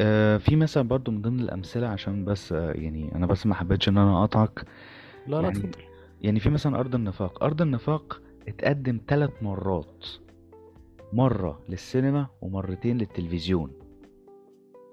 آه 0.00 0.36
في 0.36 0.56
مثلا 0.56 0.88
برضو 0.88 1.10
من 1.10 1.22
ضمن 1.22 1.40
الأمثلة 1.40 1.86
عشان 1.86 2.24
بس 2.24 2.52
آه 2.52 2.72
يعني 2.72 3.14
أنا 3.14 3.26
بس 3.26 3.46
ما 3.46 3.54
حبيتش 3.54 3.88
إن 3.88 3.98
أنا 3.98 4.20
أقطعك 4.20 4.64
لا 5.26 5.36
لا 5.36 5.42
يعني 5.42 5.58
اتفضل. 5.58 5.82
يعني 6.20 6.40
في 6.40 6.50
مثلا 6.50 6.80
أرض 6.80 6.94
النفاق. 6.94 7.44
أرض 7.44 7.62
النفاق 7.62 8.22
اتقدم 8.48 9.00
ثلاث 9.08 9.30
مرات. 9.42 10.06
مرة 11.12 11.60
للسينما 11.68 12.26
ومرتين 12.42 12.98
للتلفزيون. 12.98 13.70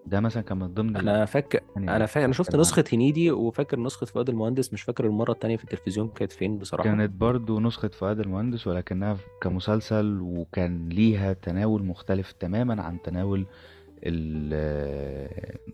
ده 0.06 0.20
مثلا 0.20 0.44
كان 0.44 0.58
من 0.58 0.74
ضمن 0.74 0.98
أنا 0.98 1.26
فاكر 1.26 1.60
يعني 1.76 1.96
أنا 1.96 2.06
فاكر 2.06 2.26
أنا 2.26 2.34
شفت 2.34 2.56
نسخة 2.56 2.84
هنيدي 2.94 3.32
وفاكر 3.32 3.80
نسخة 3.80 4.06
فؤاد 4.06 4.30
المهندس 4.30 4.74
مش 4.74 4.82
فاكر 4.82 5.06
المرة 5.06 5.32
التانية 5.32 5.58
في 5.58 5.64
التلفزيون 5.64 6.08
كانت 6.08 6.32
فين 6.32 6.58
بصراحة. 6.58 6.84
كانت 6.84 7.12
برضو 7.12 7.60
نسخة 7.60 7.88
فؤاد 7.88 8.20
المهندس 8.20 8.68
ولكنها 8.68 9.18
كمسلسل 9.42 10.20
وكان 10.22 10.90
ليها 10.90 11.34
تناول 11.34 11.84
مختلف 11.84 12.32
تماما 12.32 12.82
عن 12.82 13.02
تناول 13.02 13.46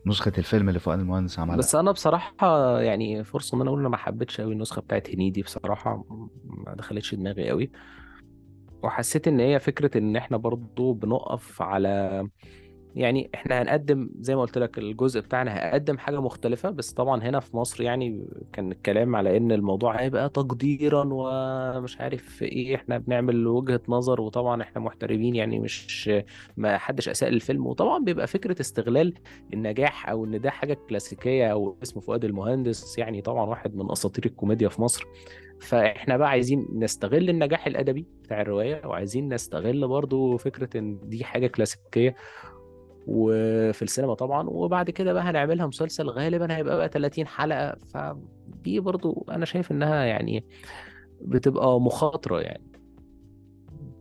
نسخة 0.06 0.32
الفيلم 0.38 0.70
اللي 0.70 0.80
فؤاد 0.80 1.00
المهندس 1.00 1.40
عملها. 1.40 1.58
بس 1.58 1.76
أنا 1.76 1.92
بصراحة 1.92 2.80
يعني 2.80 3.24
فرصة 3.24 3.56
إن 3.56 3.62
أنا 3.62 3.70
أقول 3.70 3.80
أنا 3.80 3.90
ما 3.90 3.98
حبيتش 3.98 4.42
قوي 4.42 4.54
النسخة 4.54 4.82
بتاعت 4.82 5.10
هنيدي 5.10 5.42
بصراحة 5.42 6.06
ما 6.46 6.76
دخلتش 6.76 7.16
دماغي 7.16 7.50
قوي 7.50 7.72
وحسيت 8.84 9.28
إن 9.28 9.40
هي 9.40 9.60
فكرة 9.60 9.98
إن 9.98 10.16
إحنا 10.16 10.38
برضو 10.38 10.94
بنقف 10.94 11.62
على 11.62 12.28
يعني 12.96 13.30
إحنا 13.36 13.62
هنقدم 13.62 14.10
زي 14.20 14.36
ما 14.36 14.42
قلت 14.42 14.58
لك 14.58 14.78
الجزء 14.78 15.20
بتاعنا 15.22 15.58
هقدم 15.58 15.98
حاجة 15.98 16.22
مختلفة 16.22 16.70
بس 16.70 16.92
طبعا 16.94 17.24
هنا 17.24 17.40
في 17.40 17.58
مصر 17.58 17.84
يعني 17.84 18.26
كان 18.54 18.72
الكلام 18.72 19.16
على 19.16 19.38
إن 19.38 19.52
الموضوع 19.52 20.02
هيبقى 20.02 20.30
تقديرا 20.30 21.10
ومش 21.12 22.02
عارف 22.02 22.44
إيه 22.44 22.76
إحنا 22.76 22.98
بنعمل 22.98 23.48
وجهة 23.48 23.82
نظر 23.90 24.22
وطبعا 24.22 24.62
إحنا 24.62 24.82
محترمين 24.82 25.36
يعني 25.36 25.60
مش 25.60 26.12
ما 26.58 26.78
حدش 26.78 27.10
أساء 27.10 27.30
الفيلم 27.30 27.68
وطبعا 27.68 28.04
بيبقى 28.04 28.28
فكرة 28.28 28.62
استغلال 28.62 29.14
النجاح 29.54 30.10
أو 30.10 30.26
إن 30.26 30.42
ده 30.42 30.50
حاجة 30.50 30.78
كلاسيكية 30.90 31.52
أو 31.52 31.78
اسمه 31.84 32.02
فؤاد 32.02 32.26
المهندس 32.26 32.98
يعني 32.98 33.22
طبعا 33.22 33.46
واحد 33.46 33.76
من 33.76 33.92
أساطير 33.92 34.26
الكوميديا 34.26 34.70
في 34.70 34.82
مصر. 34.82 35.06
فإحنا 35.62 36.18
بقى 36.18 36.30
عايزين 36.30 36.68
نستغل 36.74 37.30
النجاح 37.30 37.68
الأدبي 37.68 38.06
بتاع 38.24 38.42
الرواية 38.42 38.82
وعايزين 38.86 39.34
نستغل 39.34 39.88
برضو 39.88 40.38
فكرة 40.38 40.78
إن 40.78 41.00
دي 41.04 41.24
حاجة 41.24 41.48
كلاسيكية. 41.48 42.16
وفي 43.08 43.82
السينما 43.82 44.14
طبعا 44.14 44.50
وبعد 44.50 44.90
كده 44.90 45.14
بقى 45.14 45.24
هنعملها 45.24 45.68
مسلسل 45.68 46.10
غالبا 46.10 46.56
هيبقى 46.58 46.78
بقى 46.78 46.90
30 46.90 47.28
حلقة. 47.28 47.76
فدي 47.94 48.80
برضو 48.80 49.26
أنا 49.32 49.46
شايف 49.46 49.72
إنها 49.72 50.04
يعني 50.06 50.44
بتبقى 51.22 51.82
مخاطرة 51.82 52.40
يعني. 52.42 52.64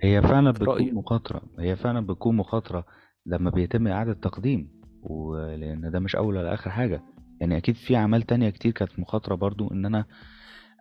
هي 0.02 0.22
فعلا 0.22 0.50
بتكون 0.50 0.68
رأيي. 0.68 0.92
مخاطرة. 0.92 1.42
هي 1.58 1.76
فعلا 1.76 2.06
بتكون 2.06 2.36
مخاطرة 2.36 2.84
لما 3.26 3.50
بيتم 3.50 3.86
إعادة 3.88 4.12
تقديم 4.12 4.70
ولأن 5.02 5.90
ده 5.90 5.98
مش 6.00 6.16
أول 6.16 6.36
ولا 6.36 6.54
آخر 6.54 6.70
حاجة. 6.70 7.02
يعني 7.40 7.56
أكيد 7.56 7.74
في 7.76 7.96
أعمال 7.96 8.22
تانية 8.22 8.50
كتير 8.50 8.72
كانت 8.72 8.98
مخاطرة 8.98 9.34
برضو 9.34 9.70
إن 9.72 9.86
أنا 9.86 10.04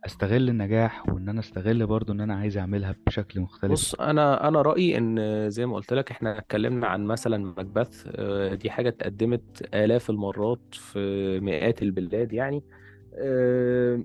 أستغل 0.05 0.49
النجاح 0.49 1.09
وإن 1.09 1.29
أنا 1.29 1.39
أستغل 1.39 1.87
برضو 1.87 2.13
إن 2.13 2.21
أنا 2.21 2.35
عايز 2.35 2.57
أعملها 2.57 2.95
بشكل 3.07 3.39
مختلف. 3.39 3.71
بص 3.71 3.95
أنا 3.95 4.47
أنا 4.47 4.61
رأيي 4.61 4.97
إن 4.97 5.49
زي 5.49 5.65
ما 5.65 5.75
قلت 5.75 5.93
لك 5.93 6.11
إحنا 6.11 6.37
اتكلمنا 6.37 6.87
عن 6.87 7.05
مثلا 7.05 7.37
ماكبث 7.37 8.03
آه، 8.15 8.53
دي 8.53 8.69
حاجة 8.69 8.89
اتقدمت 8.89 9.69
آلاف 9.73 10.09
المرات 10.09 10.59
في 10.71 11.39
مئات 11.39 11.81
البلاد 11.81 12.33
يعني. 12.33 12.63
آه، 13.13 14.03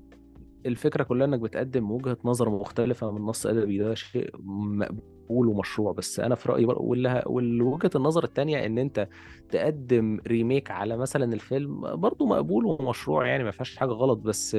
الفكرة 0.66 1.02
كلها 1.02 1.26
إنك 1.26 1.40
بتقدم 1.40 1.90
وجهة 1.90 2.16
نظر 2.24 2.50
مختلفة 2.50 3.10
من 3.10 3.20
نص 3.20 3.46
أدبي 3.46 3.78
ده 3.78 3.94
شيء 3.94 4.30
مقبول 4.42 5.48
ومشروع. 5.48 5.92
بس 5.92 6.20
أنا 6.20 6.34
في 6.34 6.52
واللي 6.66 7.22
والوجهة 7.26 7.90
النظر 7.94 8.24
التانية 8.24 8.66
إن 8.66 8.78
أنت 8.78 9.08
تقدم 9.50 10.20
ريميك 10.26 10.70
على 10.70 10.96
مثلا 10.96 11.34
الفيلم 11.34 11.96
برضه 11.96 12.26
مقبول 12.26 12.64
ومشروع 12.64 13.26
يعني 13.26 13.44
ما 13.44 13.50
فيهاش 13.50 13.76
حاجة 13.76 13.90
غلط. 13.90 14.18
بس 14.18 14.56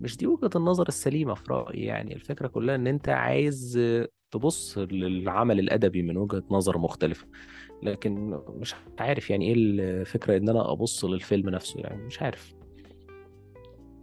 مش 0.00 0.16
دي 0.16 0.26
وجهة 0.26 0.50
النظر 0.56 0.88
السليمة 0.88 1.34
في 1.34 1.44
رأيي 1.50 1.84
يعني 1.84 2.14
الفكرة 2.14 2.48
كلها 2.48 2.74
إن 2.74 2.86
أنت 2.86 3.08
عايز 3.08 3.80
تبص 4.30 4.78
للعمل 4.78 5.58
الأدبي 5.58 6.02
من 6.02 6.16
وجهة 6.16 6.42
نظر 6.50 6.78
مختلفة. 6.78 7.26
لكن 7.82 8.40
مش 8.48 8.74
عارف 8.98 9.30
يعني 9.30 9.48
إيه 9.48 9.54
الفكرة 9.54 10.36
إن 10.36 10.48
أنا 10.48 10.72
أبص 10.72 11.04
للفيلم 11.04 11.48
نفسه 11.48 11.80
يعني 11.80 12.02
مش 12.02 12.22
عارف. 12.22 12.54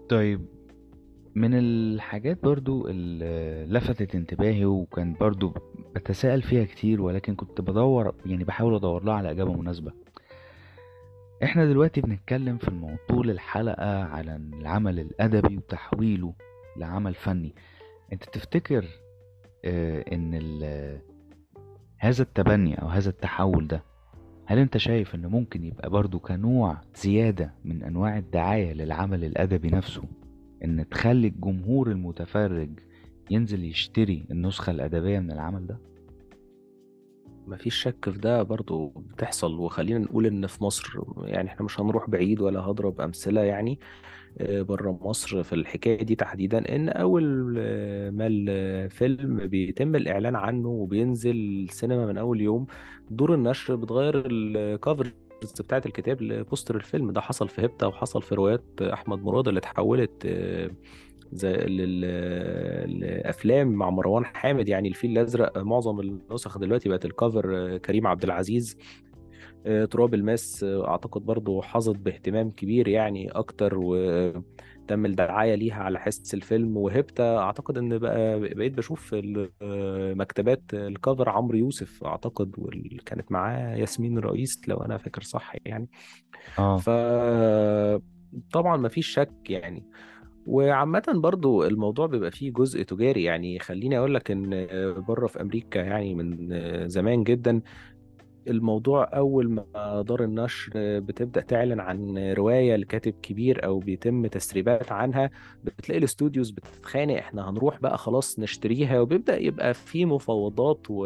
طيب 0.09 0.45
من 1.35 1.53
الحاجات 1.53 2.43
برضو 2.43 2.87
اللي 2.87 3.65
لفتت 3.69 4.15
انتباهي 4.15 4.65
وكان 4.65 5.13
برضو 5.13 5.53
بتساءل 5.95 6.41
فيها 6.41 6.65
كتير 6.65 7.01
ولكن 7.01 7.35
كنت 7.35 7.61
بدور 7.61 8.15
يعني 8.25 8.43
بحاول 8.43 8.75
أدور 8.75 9.03
لها 9.03 9.13
على 9.13 9.31
إجابة 9.31 9.53
مناسبة. 9.53 9.91
إحنا 11.43 11.65
دلوقتي 11.65 12.01
بنتكلم 12.01 12.57
في 12.57 12.67
الموضوع 12.67 12.97
طول 13.09 13.29
الحلقة 13.29 14.03
على 14.03 14.35
العمل 14.35 14.99
الأدبي 14.99 15.57
وتحويله 15.57 16.33
لعمل 16.77 17.13
فني. 17.13 17.55
انت 18.13 18.23
تفتكر 18.23 18.85
آه، 19.65 20.05
ان 20.13 20.33
هذا 21.97 22.21
التبني 22.23 22.81
أو 22.81 22.87
هذا 22.87 23.09
التحول 23.09 23.67
ده 23.67 23.83
هل 24.45 24.57
انت 24.57 24.77
شايف 24.77 25.15
إنه 25.15 25.29
ممكن 25.29 25.63
يبقى 25.63 25.89
برضو 25.89 26.19
كنوع 26.19 26.77
زيادة 26.95 27.53
من 27.65 27.83
أنواع 27.83 28.17
الدعاية 28.17 28.73
للعمل 28.73 29.23
الأدبي 29.25 29.69
نفسه؟ 29.69 30.03
إن 30.63 30.89
تخلي 30.89 31.27
الجمهور 31.27 31.91
المتفرج 31.91 32.69
ينزل 33.31 33.63
يشتري 33.63 34.25
النسخة 34.31 34.71
الأدبية 34.71 35.19
من 35.19 35.31
العمل 35.31 35.67
ده؟ 35.67 35.77
مفيش 37.49 37.75
شك 37.75 38.09
في 38.09 38.17
ده 38.19 38.43
برضو 38.43 38.87
بتحصل 38.87 39.59
وخلينا 39.59 39.99
نقول 39.99 40.25
إن 40.25 40.47
في 40.47 40.63
مصر 40.63 40.99
يعني 41.23 41.49
إحنا 41.49 41.65
مش 41.65 41.79
هنروح 41.79 42.09
بعيد 42.09 42.41
ولا 42.41 42.59
هضرب 42.59 43.01
أمثلة 43.01 43.41
يعني 43.41 43.79
بره 44.39 44.99
مصر 45.01 45.43
في 45.43 45.53
الحكاية 45.53 46.03
دي 46.03 46.15
تحديدا 46.15 46.75
إن 46.75 46.89
أول 46.89 47.55
آه، 47.59 48.09
ما 48.09 48.27
الفيلم 48.27 49.47
بيتم 49.47 49.95
الإعلان 49.95 50.35
عنه 50.35 50.69
وبينزل 50.69 51.35
السينما 51.69 52.05
من 52.05 52.17
أول 52.17 52.41
يوم 52.41 52.67
دور 53.09 53.33
النشر 53.33 53.75
بتغير 53.75 54.23
الكفرز 54.25 55.11
بتاعت 55.59 55.85
الكتاب 55.85 56.21
لبوستر 56.21 56.75
الفيلم 56.75 57.11
ده 57.11 57.21
حصل 57.21 57.49
في 57.49 57.61
هيبتا 57.61 57.85
وحصل 57.87 58.21
في 58.21 58.35
روايات 58.35 58.63
أحمد 58.81 59.23
مراد 59.23 59.47
اللي 59.47 59.57
اتحولت 59.57 60.11
آه، 60.25 60.71
زي 61.31 61.51
الأفلام 62.85 63.67
مع 63.67 63.89
مروان 63.89 64.25
حامد 64.25 64.69
يعني 64.69 64.87
الفيل 64.87 65.11
الأزرق 65.11 65.57
معظم 65.57 65.99
النسخ 65.99 66.57
دلوقتي 66.57 66.89
بقت 66.89 67.05
الكفر 67.05 67.77
كريم 67.77 68.07
عبد 68.07 68.23
العزيز. 68.23 68.77
آه، 69.65 69.85
تراب 69.85 70.13
الماس 70.13 70.63
آه، 70.63 70.87
أعتقد 70.87 71.21
برضو 71.21 71.61
حظت 71.61 71.95
باهتمام 71.97 72.51
كبير 72.51 72.87
يعني 72.87 73.31
أكتر 73.31 73.77
وتم 73.77 75.05
الدعاية 75.05 75.55
ليها 75.55 75.83
على 75.83 75.99
حس 75.99 76.33
الفيلم. 76.33 76.77
وهبته 76.77 77.37
أعتقد 77.37 77.77
إن 77.77 77.97
بقى 77.97 78.39
بقيت 78.39 78.73
بشوف 78.73 79.15
آه، 79.61 80.13
مكتبات 80.13 80.61
الكفر 80.73 81.29
عمرو 81.29 81.57
يوسف 81.57 82.03
أعتقد 82.03 82.55
واللي 82.57 82.97
كانت 83.05 83.31
معاه 83.31 83.75
ياسمين 83.75 84.19
رئيس 84.19 84.61
لو 84.67 84.77
أنا 84.77 84.97
فاكر 84.97 85.21
صح 85.21 85.53
يعني. 85.65 85.89
آه. 86.59 86.77
ف 86.77 86.89
طبعا 88.51 88.77
ما 88.77 88.89
فيش 88.89 89.07
شك 89.07 89.49
يعني. 89.49 89.83
وعامة 90.49 91.03
برضو 91.15 91.63
الموضوع 91.63 92.05
بيبقى 92.07 92.31
فيه 92.31 92.51
جزء 92.51 92.83
تجاري. 92.83 93.23
يعني 93.23 93.59
خليني 93.59 93.97
أقول 93.99 94.15
لك 94.15 94.31
إن 94.31 94.67
بره 95.07 95.27
في 95.27 95.41
أمريكا 95.41 95.79
يعني 95.79 96.13
من 96.15 96.49
زمان 96.89 97.23
جدا 97.23 97.61
الموضوع 98.47 99.03
أول 99.13 99.49
ما 99.49 100.01
دار 100.07 100.23
النشر 100.23 100.71
بتبدأ 100.75 101.41
تعلن 101.41 101.79
عن 101.79 102.17
رواية 102.33 102.75
لكاتب 102.75 103.13
كبير 103.21 103.65
أو 103.65 103.79
بيتم 103.79 104.27
تسريبات 104.27 104.91
عنها 104.91 105.29
بتلاقي 105.63 105.99
الاستوديوز 105.99 106.49
بتتخانق 106.51 107.15
إحنا 107.17 107.49
هنروح 107.49 107.79
بقى 107.81 107.97
خلاص 107.97 108.39
نشتريها 108.39 108.99
وبيبدأ 109.01 109.37
يبقى 109.37 109.73
في 109.73 110.05
مفاوضات 110.05 110.87
و... 110.89 111.05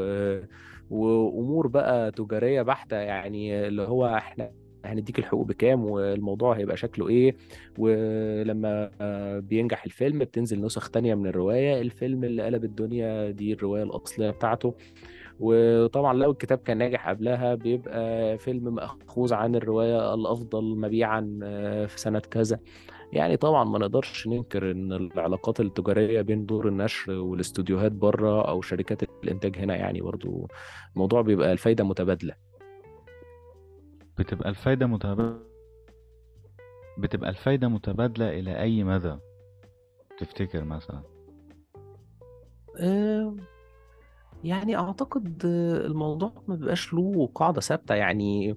وأمور 0.90 1.68
بقى 1.68 2.12
تجارية 2.12 2.62
بحتة. 2.62 2.96
يعني 2.98 3.68
اللي 3.68 3.82
هو 3.82 4.06
إحنا 4.06 4.52
هنديك 4.86 5.20
الحقوق 5.20 5.46
بكام 5.48 5.86
والموضوع 5.86 6.58
هيبقى 6.58 6.78
شكله 6.78 7.10
إيه. 7.10 7.36
ولما 7.78 8.90
بينجح 9.40 9.86
الفيلم 9.86 10.20
بتنزل 10.20 10.62
نسخ 10.66 10.90
تانية 10.90 11.16
من 11.16 11.28
الرواية 11.28 11.82
الفيلم 11.82 12.24
اللي 12.24 12.44
قلب 12.44 12.64
الدنيا 12.64 13.32
دي 13.32 13.54
الرواية 13.54 13.84
الأصلية 13.84 14.30
بتاعته. 14.30 14.76
وطبعا 15.40 16.14
لو 16.14 16.32
الكتاب 16.32 16.58
كان 16.58 16.78
ناجح 16.78 17.10
قبلها 17.10 17.56
بيبقى 17.56 18.38
فيلم 18.38 18.76
مأخوذ 18.76 19.34
عن 19.34 19.56
الرواية 19.56 20.14
الأفضل 20.14 20.64
مبيعا 20.78 21.40
آه، 21.44 21.86
في 21.86 22.00
سنة 22.00 22.20
كذا. 22.20 22.60
يعني 23.14 23.38
طبعا 23.38 23.64
ما 23.64 23.80
نقدرش 23.80 24.28
ننكر 24.28 24.72
إن 24.72 24.94
العلاقات 24.94 25.60
التجارية 25.60 26.22
بين 26.22 26.46
دور 26.46 26.68
النشر 26.68 27.12
والاستوديوهات 27.12 27.92
بره 27.92 28.50
أو 28.50 28.62
شركات 28.62 29.04
الإنتاج 29.24 29.58
هنا 29.58 29.76
يعني 29.76 30.02
برضو 30.02 30.48
الموضوع 30.96 31.22
بيبقى 31.22 31.52
الفايدة 31.52 31.84
متبادلة. 31.84 32.34
بتبقى 34.18 34.50
الفايدة 34.50 34.86
متبادلة 34.88 35.40
بتبقى 36.98 37.30
الفايدة 37.30 37.68
متبادلة 37.68 38.40
إلى 38.40 38.60
أي 38.60 38.84
مدى؟ 38.84 39.16
تفتكر 40.20 40.64
مثلا؟ 40.64 41.04
يعني 44.44 44.76
أعتقد 44.76 45.46
الموضوع 45.86 46.34
ما 46.48 46.56
بيبقاش 46.56 46.94
له 46.94 47.30
قاعدة 47.36 47.62
ثابتة. 47.62 47.96
يعني 47.96 48.56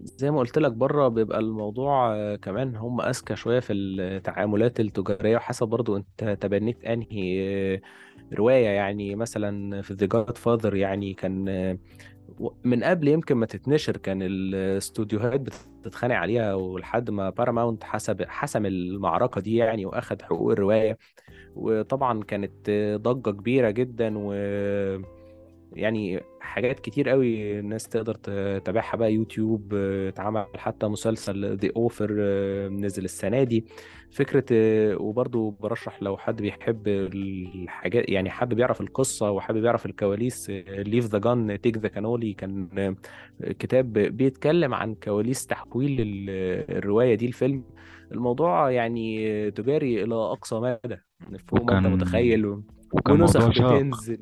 زي 0.00 0.30
ما 0.30 0.38
قلت 0.38 0.58
لك 0.58 0.72
بره 0.72 1.08
بيبقى 1.08 1.38
الموضوع 1.38 2.14
كمان 2.36 2.76
هم 2.76 3.00
أذكى 3.00 3.36
شوية 3.36 3.60
في 3.60 3.72
التعاملات 3.72 4.80
التجارية 4.80 5.36
وحسب 5.36 5.68
برضو 5.68 5.96
أنت 5.96 6.38
تبنيت 6.40 6.84
أنهي 6.84 7.80
رواية. 8.32 8.66
يعني 8.66 9.14
مثلا 9.14 9.82
في 9.82 9.94
The 9.94 10.06
Godfather 10.06 10.76
يعني 10.76 11.14
كان 11.14 11.78
من 12.64 12.84
قبل 12.84 13.08
يمكن 13.08 13.34
ما 13.36 13.46
تتنشر 13.46 13.96
كان 13.96 14.22
الاستوديوهات 14.22 15.40
بتتخانق 15.40 16.14
عليها 16.14 16.54
ولحد 16.54 17.10
ما 17.10 17.30
باراماونت 17.30 17.84
حسب 17.84 18.22
حسم 18.22 18.66
المعركة 18.66 19.40
دي 19.40 19.56
يعني 19.56 19.86
وأخد 19.86 20.22
حقوق 20.22 20.50
الرواية. 20.52 20.98
وطبعا 21.56 22.22
كانت 22.22 22.70
ضجة 23.00 23.30
كبيرة 23.30 23.70
جدا 23.70 24.14
و 24.18 24.32
يعني 25.74 26.20
حاجات 26.40 26.80
كتير 26.80 27.08
قوي 27.08 27.58
الناس 27.58 27.88
تقدر 27.88 28.14
تتابعها 28.14 28.96
بقى 28.96 29.14
يوتيوب 29.14 29.74
آه، 29.74 30.08
اتعمل 30.08 30.46
حتى 30.56 30.86
مسلسل 30.86 31.56
The 31.56 31.68
Offer 31.76 32.12
نزل 32.68 33.04
السنة 33.04 33.42
دي. 33.42 33.64
فكرة 34.10 34.44
آه، 34.52 34.96
وبرضو 35.02 35.50
برشح 35.50 36.02
لو 36.02 36.16
حد 36.16 36.42
بيحب 36.42 36.88
الحاجات 36.88 38.08
يعني 38.08 38.30
حابب 38.30 38.58
يعرف 38.58 38.80
القصة 38.80 39.30
وحابب 39.30 39.64
يعرف 39.64 39.86
الكواليس 39.86 40.50
Leave 40.68 41.04
the 41.06 41.18
Gun, 41.18 41.60
Take 41.60 41.78
the 41.78 41.88
Cannoli 41.88 42.32
كان 42.32 42.68
آه، 42.78 42.96
كتاب 43.52 43.92
بيتكلم 43.92 44.74
عن 44.74 44.94
كواليس 44.94 45.46
تحويل 45.46 46.00
ال- 46.00 46.76
الرواية 46.78 47.14
دي 47.14 47.26
الفيلم 47.26 47.64
الموضوع 48.12 48.70
يعني 48.70 49.50
تجاري 49.50 50.04
إلى 50.04 50.14
أقصى 50.14 50.56
مدى 50.60 50.96
فوق 51.48 51.62
ما 51.62 51.78
وكان 51.78 51.92
متخيل؟ 51.92 52.46
ونسخ 53.10 53.48
بتنزل. 53.48 54.18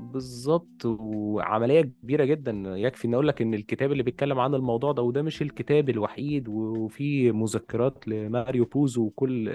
بالظبط 0.00 0.84
وعملية 0.84 1.80
كبيرة 1.82 2.24
جدا 2.24 2.52
يكفي 2.66 3.08
إن 3.08 3.14
أقول 3.14 3.28
لك 3.28 3.42
إن 3.42 3.54
الكتاب 3.54 3.92
اللي 3.92 4.02
بيتكلم 4.02 4.40
عن 4.40 4.54
الموضوع 4.54 4.92
ده 4.92 5.02
وده 5.02 5.22
مش 5.22 5.42
الكتاب 5.42 5.88
الوحيد 5.90 6.48
وفي 6.48 7.32
مذكرات 7.32 8.08
لماريو 8.08 8.64
بوزو 8.64 9.02
وكل 9.02 9.52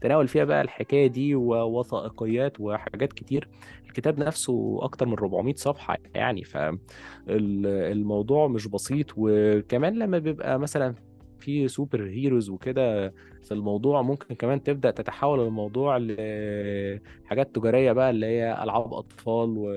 تناول 0.00 0.28
فيها 0.28 0.44
بقى 0.44 0.62
الحكاية 0.62 1.06
دي 1.06 1.34
ووثائقيات 1.34 2.60
وحاجات 2.60 3.12
كتير. 3.12 3.48
الكتاب 3.86 4.18
نفسه 4.18 4.78
أكتر 4.84 5.06
من 5.06 5.12
400 5.12 5.54
صفحة 5.54 5.96
يعني 6.14 6.44
فالموضوع 6.44 8.48
مش 8.48 8.66
بسيط. 8.68 9.06
وكمان 9.16 9.98
لما 9.98 10.18
بيبقى 10.18 10.58
مثلا 10.58 10.94
في 11.42 11.68
super 11.68 12.04
heroes 12.06 12.50
وكده 12.50 13.08
في 13.42 13.52
الموضوع 13.54 14.02
ممكن 14.02 14.34
كمان 14.34 14.62
تبدأ 14.62 14.90
تتحول 14.90 15.40
الموضوع 15.40 15.96
لحاجات 15.98 17.54
تجارية 17.54 17.92
بقى 17.92 18.10
اللي 18.10 18.26
هي 18.26 18.62
ألعاب 18.62 18.94
أطفال 18.94 19.54
و 19.58 19.72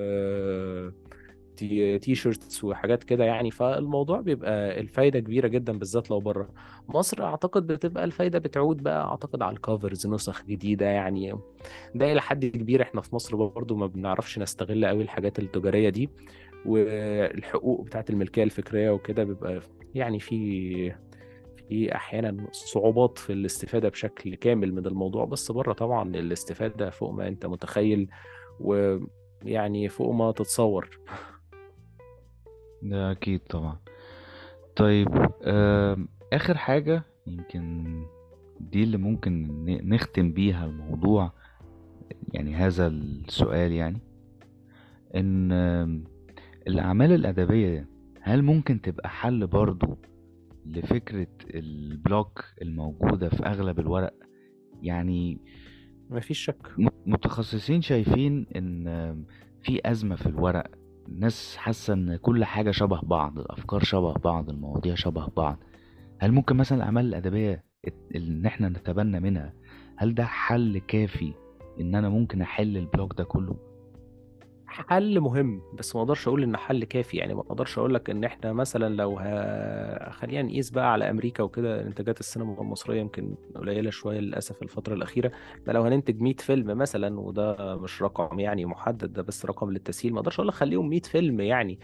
T-shirts 1.98 2.64
وحاجات 2.64 3.04
كده 3.04 3.24
يعني. 3.24 3.50
فالموضوع 3.50 4.20
بيبقى 4.20 4.80
الفايدة 4.80 5.20
كبيرة 5.20 5.48
جدا 5.48 5.78
بالذات 5.78 6.10
لو 6.10 6.20
بره. 6.20 6.48
مصر 6.88 7.24
أعتقد 7.24 7.66
بتبقى 7.66 8.04
الفايدة 8.04 8.38
بتعود 8.38 8.82
بقى 8.82 9.04
أعتقد 9.04 9.42
على 9.42 9.56
الكفرز 9.56 10.06
نسخ 10.06 10.44
جديدة 10.44 10.86
يعني. 10.86 11.34
ده 11.94 12.12
إلى 12.12 12.20
حد 12.20 12.44
كبير 12.46 12.82
إحنا 12.82 13.00
في 13.00 13.14
مصر 13.14 13.36
برضو 13.36 13.76
ما 13.76 13.86
بنعرفش 13.86 14.38
نستغل 14.38 14.86
قوي 14.86 15.02
الحاجات 15.02 15.38
التجارية 15.38 15.88
دي 15.88 16.10
والحقوق 16.66 17.80
بتاعت 17.84 18.10
الملكية 18.10 18.42
الفكرية 18.42 18.90
وكده 18.90 19.24
بيبقى 19.24 19.60
يعني 19.94 20.20
في 20.20 20.92
في 21.68 21.94
أحيانا 21.94 22.46
صعوبات 22.52 23.18
في 23.18 23.32
الاستفادة 23.32 23.88
بشكل 23.88 24.34
كامل 24.34 24.74
من 24.74 24.86
الموضوع 24.86 25.24
بس 25.24 25.52
بره 25.52 25.72
طبعا 25.72 26.08
الاستفادة 26.16 26.90
فوق 26.90 27.10
ما 27.10 27.28
أنت 27.28 27.46
متخيل 27.46 28.08
ويعني 28.60 29.88
فوق 29.88 30.14
ما 30.14 30.32
تتصور. 30.32 30.98
ده 32.82 33.10
أكيد 33.12 33.40
طبعا. 33.40 33.78
طيب 34.76 35.08
آخر 36.32 36.56
حاجة 36.56 37.02
يمكن 37.26 37.84
دي 38.60 38.82
اللي 38.82 38.96
ممكن 38.96 39.64
نختم 39.88 40.32
بيها 40.32 40.64
الموضوع 40.66 41.32
يعني 42.32 42.54
هذا 42.54 42.86
السؤال 42.86 43.72
يعني 43.72 43.98
إن 45.14 45.52
الأعمال 46.66 47.12
الأدبية 47.12 47.88
هل 48.20 48.42
ممكن 48.42 48.80
تبقى 48.80 49.08
حل 49.08 49.46
برضو 49.46 49.98
لفكرة 50.66 51.26
البلوك 51.54 52.44
الموجودة 52.62 53.28
في 53.28 53.42
أغلب 53.46 53.78
الورق 53.80 54.14
يعني 54.82 55.40
مفيش 56.10 56.38
شك 56.38 56.58
متخصصين 57.06 57.82
شايفين 57.82 58.46
إن 58.56 58.88
آم، 58.88 59.26
في 59.62 59.80
أزمة 59.90 60.16
في 60.16 60.26
الورق 60.26 60.70
الناس 61.08 61.56
حاسة 61.56 61.94
إن 61.94 62.16
كل 62.16 62.44
حاجة 62.44 62.70
شبه 62.70 63.00
بعض 63.00 63.38
الأفكار 63.38 63.80
شبه 63.84 64.12
بعض 64.12 64.50
المواضيع 64.50 64.94
شبه 64.94 65.26
بعض 65.36 65.58
هل 66.18 66.32
ممكن 66.32 66.56
مثلا 66.56 66.78
الأعمال 66.78 67.06
الأدبية 67.06 67.64
اللي 68.14 68.48
إحنا 68.48 68.68
نتبنى 68.68 69.20
منها 69.20 69.52
هل 69.96 70.14
ده 70.14 70.24
حل 70.24 70.78
كافي 70.78 71.32
إن 71.80 71.94
أنا 71.94 72.08
ممكن 72.08 72.42
أحل 72.42 72.76
ال 72.76 72.82
block 72.82 73.14
ده 73.18 73.24
كله؟ 73.24 73.56
حل 74.88 75.20
مهم 75.20 75.62
بس 75.78 75.96
ما 75.96 76.02
أقدرش 76.02 76.28
أقول 76.28 76.42
إنه 76.42 76.58
حل 76.58 76.84
كافي 76.84 77.16
يعني 77.16 77.34
ما 77.34 77.40
أقدرش 77.40 77.78
أقول 77.78 77.94
لك 77.94 78.10
إن 78.10 78.24
إحنا 78.24 78.52
مثلا 78.52 78.94
لو 78.94 79.18
ه... 79.18 80.10
خلينا 80.10 80.42
نقيس 80.42 80.70
بقى 80.70 80.92
على 80.92 81.10
أمريكا 81.10 81.42
وكده 81.42 81.82
إنتاجات 81.82 82.20
السينما 82.20 82.60
المصرية 82.60 83.00
يمكن 83.00 83.34
قليلة 83.56 83.90
شوية 83.90 84.18
للأسف 84.20 84.62
الفترة 84.62 84.94
الأخيرة 84.94 85.32
ده 85.66 85.72
لو 85.72 85.82
هننتج 85.82 86.20
100 86.20 86.34
فيلم 86.36 86.78
مثلا 86.78 87.20
وده 87.20 87.76
مش 87.76 88.02
رقم 88.02 88.40
يعني 88.40 88.64
محدد 88.66 89.12
ده 89.12 89.22
بس 89.22 89.46
رقم 89.46 89.70
للتسهيل 89.70 90.12
ما 90.12 90.18
أقدرش 90.20 90.34
أقول 90.34 90.48
لك 90.48 90.54
خليهم 90.54 90.88
100 90.88 91.00
فيلم 91.00 91.40
يعني 91.40 91.78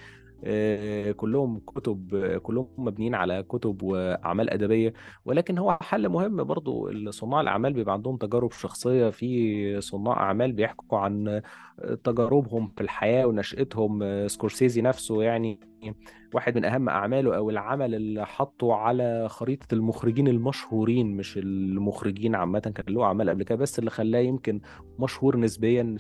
كلهم 1.13 1.59
كتب 1.59 2.15
آه، 2.15 2.39
كلهم 2.39 2.69
مبنيين 2.79 3.15
على 3.15 3.43
كتب 3.43 3.83
وأعمال 3.83 4.51
أدبية. 4.51 4.93
ولكن 5.25 5.59
هو 5.59 5.79
حل 5.81 6.09
مهم 6.09 6.45
برضو 6.45 6.91
صناع 7.11 7.41
الأعمال 7.41 7.73
بيبقى 7.73 7.93
عندهم 7.95 8.17
تجارب 8.17 8.53
شخصية. 8.53 9.11
في 9.11 9.81
صناع 9.81 10.13
أعمال 10.17 10.53
بيحكوا 10.53 10.99
عن 10.99 11.43
تجاربهم 12.05 12.73
في 12.77 12.81
الحياة 12.81 13.27
ونشأتهم. 13.27 14.03
آه، 14.03 14.27
سكورسيزي 14.27 14.83
نفسه 14.83 15.23
يعني 15.23 15.61
واحد 16.35 16.57
من 16.57 16.65
أهم 16.65 16.89
أعماله 16.89 17.37
أو 17.37 17.51
العمل 17.51 17.95
اللي 17.95 18.27
حطه 18.27 18.75
على 18.75 19.29
خريطة 19.29 19.75
المخرجين 19.75 20.29
المشهورين 20.29 21.17
مش 21.17 21.39
المخرجين 21.39 22.35
عامة 22.35 22.61
كان 22.61 22.95
له 22.95 23.05
أعمال 23.05 23.31
قبل 23.31 23.43
كده 23.43 23.59
بس 23.59 23.79
اللي 23.79 23.91
خلاه 23.91 24.19
يمكن 24.19 24.61
مشهور 24.99 25.37
نسبيا 25.37 25.97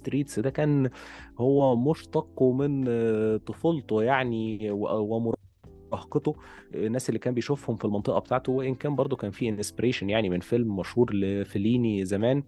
Streets 0.00 0.38
ده 0.38 0.50
كان 0.50 0.90
هو 1.38 1.76
مشتق 1.76 2.42
من 2.42 2.84
طفولته 3.38 4.02
يعني 4.02 4.70
ومراهقته 4.70 6.34
الناس 6.74 7.08
اللي 7.08 7.18
كان 7.18 7.34
بيشوفهم 7.34 7.76
في 7.76 7.84
المنطقة 7.84 8.18
بتاعته 8.18 8.52
وإن 8.52 8.74
كان 8.74 8.96
برضه 8.96 9.16
كان 9.16 9.30
في 9.30 9.48
inspiration 9.48 10.10
يعني 10.10 10.28
من 10.28 10.40
فيلم 10.40 10.76
مشهور 10.76 11.14
لفليني 11.14 12.04
زمان. 12.04 12.42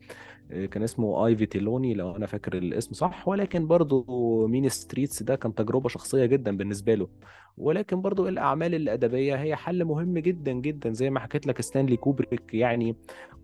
كان 0.50 0.82
اسمه 0.82 1.26
I 1.26 1.46
Vitelloni 1.46 1.94
لو 1.94 2.16
أنا 2.16 2.26
فاكر 2.26 2.58
الاسم 2.58 2.92
صح. 2.92 3.28
ولكن 3.28 3.66
برضو 3.66 4.46
Mean 4.46 4.68
Streets 4.68 5.22
ده 5.22 5.36
كان 5.36 5.54
تجربة 5.54 5.88
شخصية 5.88 6.26
جدا 6.26 6.56
بالنسبة 6.56 6.94
له. 6.94 7.08
ولكن 7.58 8.02
برضو 8.02 8.28
الأعمال 8.28 8.74
الأدبية 8.74 9.34
هي 9.34 9.56
حل 9.56 9.84
مهم 9.84 10.18
جدا 10.18 10.52
جدا 10.52 10.92
زي 10.92 11.10
ما 11.10 11.20
حكيت 11.20 11.46
لك 11.46 11.60
ستانلي 11.60 11.96
كوبريك 11.96 12.54
يعني 12.54 12.96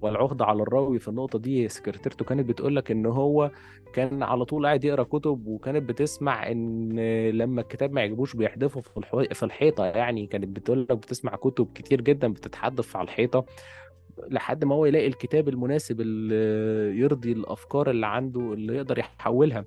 والعهدة 0.03 0.45
على 0.45 0.63
الراوي 0.63 0.99
في 0.99 1.09
النقطة 1.09 1.39
دي. 1.39 1.69
سكرتيرته 1.69 2.25
كانت 2.25 2.49
بتقول 2.49 2.77
لك 2.77 2.91
إن 2.91 3.07
هو 3.07 3.51
كان 3.93 4.23
على 4.23 4.45
طول 4.45 4.67
قاعد 4.67 4.85
يقرأ 4.85 5.03
كتب 5.03 5.47
وكانت 5.47 5.89
بتسمع 5.89 6.51
إن 6.51 6.99
لما 7.31 7.61
الكتاب 7.61 7.93
ما 7.93 8.01
يعجبوش 8.01 8.37
بيحذفه 8.37 8.81
في. 8.81 9.35
في 9.35 9.43
الحيطة 9.43 9.85
يعني. 9.85 10.27
كانت 10.27 10.57
بتقول 10.57 10.83
لك 10.91 10.97
بتسمع 10.97 11.37
كتب 11.37 11.69
كتير 11.75 12.01
جدا 12.01 12.29
بتتحدف 12.29 12.97
على 12.97 13.05
الحيطة. 13.05 13.45
لحد 14.31 14.65
ما 14.65 14.75
هو 14.75 14.87
يلاقي 14.87 15.07
الكتاب 15.07 15.49
المناسب 15.49 16.01
اللي 16.01 17.01
يرضي 17.01 17.33
الأفكار 17.33 17.91
اللي 17.91 18.07
عنده 18.07 18.41
اللي 18.53 18.77
يقدر 18.77 18.99
يحولها. 18.99 19.65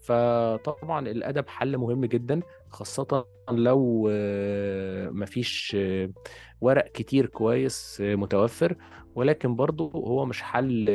فطبعا 0.00 1.08
الأدب 1.08 1.48
حل 1.48 1.76
مهم 1.78 2.04
جدا 2.04 2.40
خاصة 2.68 3.26
لو 3.50 4.08
آه، 4.12 5.10
مفيش 5.10 5.76
آه، 5.80 6.10
ورق 6.60 6.92
كتير 6.92 7.26
كويس 7.26 8.00
آه، 8.00 8.14
متوفر. 8.14 8.76
ولكن 9.14 9.56
برضه 9.56 9.90
هو 9.94 10.26
مش 10.26 10.42
حل 10.42 10.86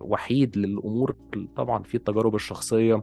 وحيد 0.00 0.58
للأمور. 0.58 1.16
طبعا 1.56 1.82
في 1.82 1.94
التجارب 1.94 2.34
الشخصية 2.34 3.02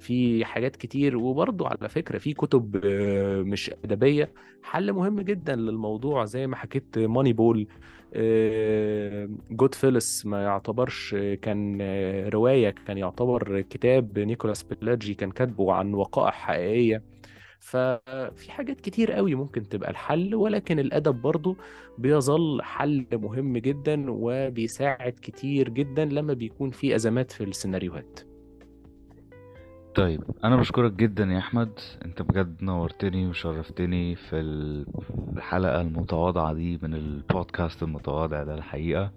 في 0.00 0.44
حاجات 0.44 0.76
كتير 0.76 1.16
وبرضه 1.16 1.68
على 1.68 1.88
فكرة 1.88 2.18
في 2.18 2.32
كتب 2.34 2.80
آه، 2.84 3.42
مش 3.42 3.70
أدبية. 3.84 4.32
حل 4.62 4.92
مهم 4.92 5.20
جدا 5.20 5.56
للموضوع 5.56 6.24
زي 6.24 6.46
ما 6.46 6.56
حكيت 6.56 6.98
Moneyball 6.98 7.66
Goodfellas 9.50 10.26
ما 10.26 10.42
يعتبرش 10.42 11.14
كان 11.14 11.78
آه، 11.80 12.28
رواية 12.28 12.70
كان 12.70 12.98
يعتبر 12.98 13.60
كتاب 13.60 14.18
نيكولاس 14.18 14.62
بيليجي 14.62 15.14
كان 15.14 15.30
كاتبه 15.30 15.72
عن 15.72 15.94
وقائع 15.94 16.30
حقيقية. 16.30 17.02
ففي 17.60 18.52
حاجات 18.52 18.80
كتير 18.80 19.12
قوي 19.12 19.34
ممكن 19.34 19.68
تبقى 19.68 19.90
الحل 19.90 20.34
ولكن 20.34 20.78
الأدب 20.78 21.14
برضو 21.14 21.56
بيظل 21.98 22.62
حل 22.62 23.06
مهم 23.12 23.58
جدا 23.58 24.04
وبيساعد 24.08 25.12
كتير 25.22 25.68
جدا 25.68 26.04
لما 26.04 26.32
بيكون 26.34 26.70
في 26.70 26.94
أزمات 26.94 27.30
في 27.32 27.44
السيناريوهات. 27.44 28.35
طيب 29.96 30.22
أنا 30.44 30.56
بشكرك 30.56 30.92
جدا 30.92 31.24
يا 31.24 31.38
أحمد. 31.38 31.70
أنت 32.04 32.22
بجد 32.22 32.62
نورتني 32.62 33.26
وشرفتني 33.26 34.14
في 34.14 34.36
ال- 34.40 34.86
الحلقة 35.36 35.80
المتواضعة 35.80 36.52
دي 36.54 36.78
من 36.82 36.94
البودكاست 36.94 37.82
المتواضع 37.82 38.42
ده 38.44 38.54
الحقيقة. 38.54 39.10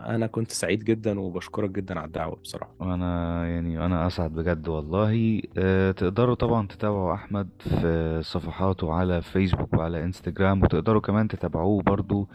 أنا 0.00 0.26
كنت 0.26 0.50
سعيد 0.50 0.84
جدا 0.84 1.20
وبشكرك 1.20 1.70
جدا 1.70 1.98
على 1.98 2.06
الدعوة 2.06 2.36
بصراحة. 2.36 2.70
وأنا 2.80 3.46
يعني 3.48 3.86
أنا 3.86 4.06
أسعد 4.06 4.32
بجد 4.32 4.68
والله. 4.68 5.42
أه 5.58 5.90
تقدروا 5.90 6.34
طبعا 6.34 6.66
تتابعوا 6.66 7.14
أحمد 7.14 7.48
في 7.58 8.20
صفحاته 8.24 8.92
على 8.92 9.22
فيسبوك 9.22 9.74
وعلى 9.74 10.04
إنستجرام 10.04 10.62
وتقدروا 10.62 11.00
كمان 11.00 11.28
تتابعوه 11.28 11.82
برضو 11.82 12.28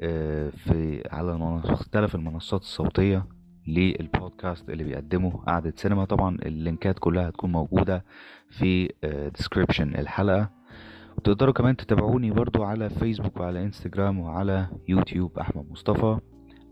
أه 0.00 0.50
في 0.50 1.02
على 1.12 1.34
مختلف 1.38 2.14
المنصات 2.14 2.60
الصوتية. 2.60 3.26
للبودكاست 3.66 4.70
اللي 4.70 4.84
بيقدمه 4.84 5.30
قعدة 5.30 5.72
سينما. 5.76 6.04
طبعا 6.04 6.36
اللينكات 6.46 6.98
كلها 6.98 7.28
هتكون 7.28 7.52
موجودة 7.52 8.04
في 8.50 8.92
description 9.36 9.94
الحلقة. 9.94 10.50
وتقدروا 11.18 11.54
كمان 11.54 11.76
تتابعوني 11.76 12.30
برضو 12.30 12.62
على 12.64 12.90
فيسبوك 12.90 13.40
وعلى 13.40 13.62
انستجرام 13.62 14.18
وعلى 14.18 14.66
يوتيوب 14.88 15.38
أحمد 15.38 15.70
مصطفى. 15.70 16.18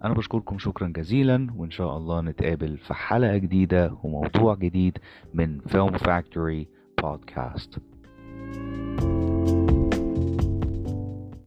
أنا 0.04 0.14
بشكركم 0.14 0.58
شكرا 0.58 0.88
جزيلا 0.88 1.48
وإن 1.56 1.70
شاء 1.70 1.96
الله 1.96 2.20
نتقابل 2.20 2.78
في 2.78 2.94
حلقة 2.94 3.36
جديدة 3.36 3.96
وموضوع 4.02 4.54
جديد 4.54 4.98
من 5.34 5.60
Film 5.60 5.98
Factory 5.98 6.68
Podcast 7.02 7.78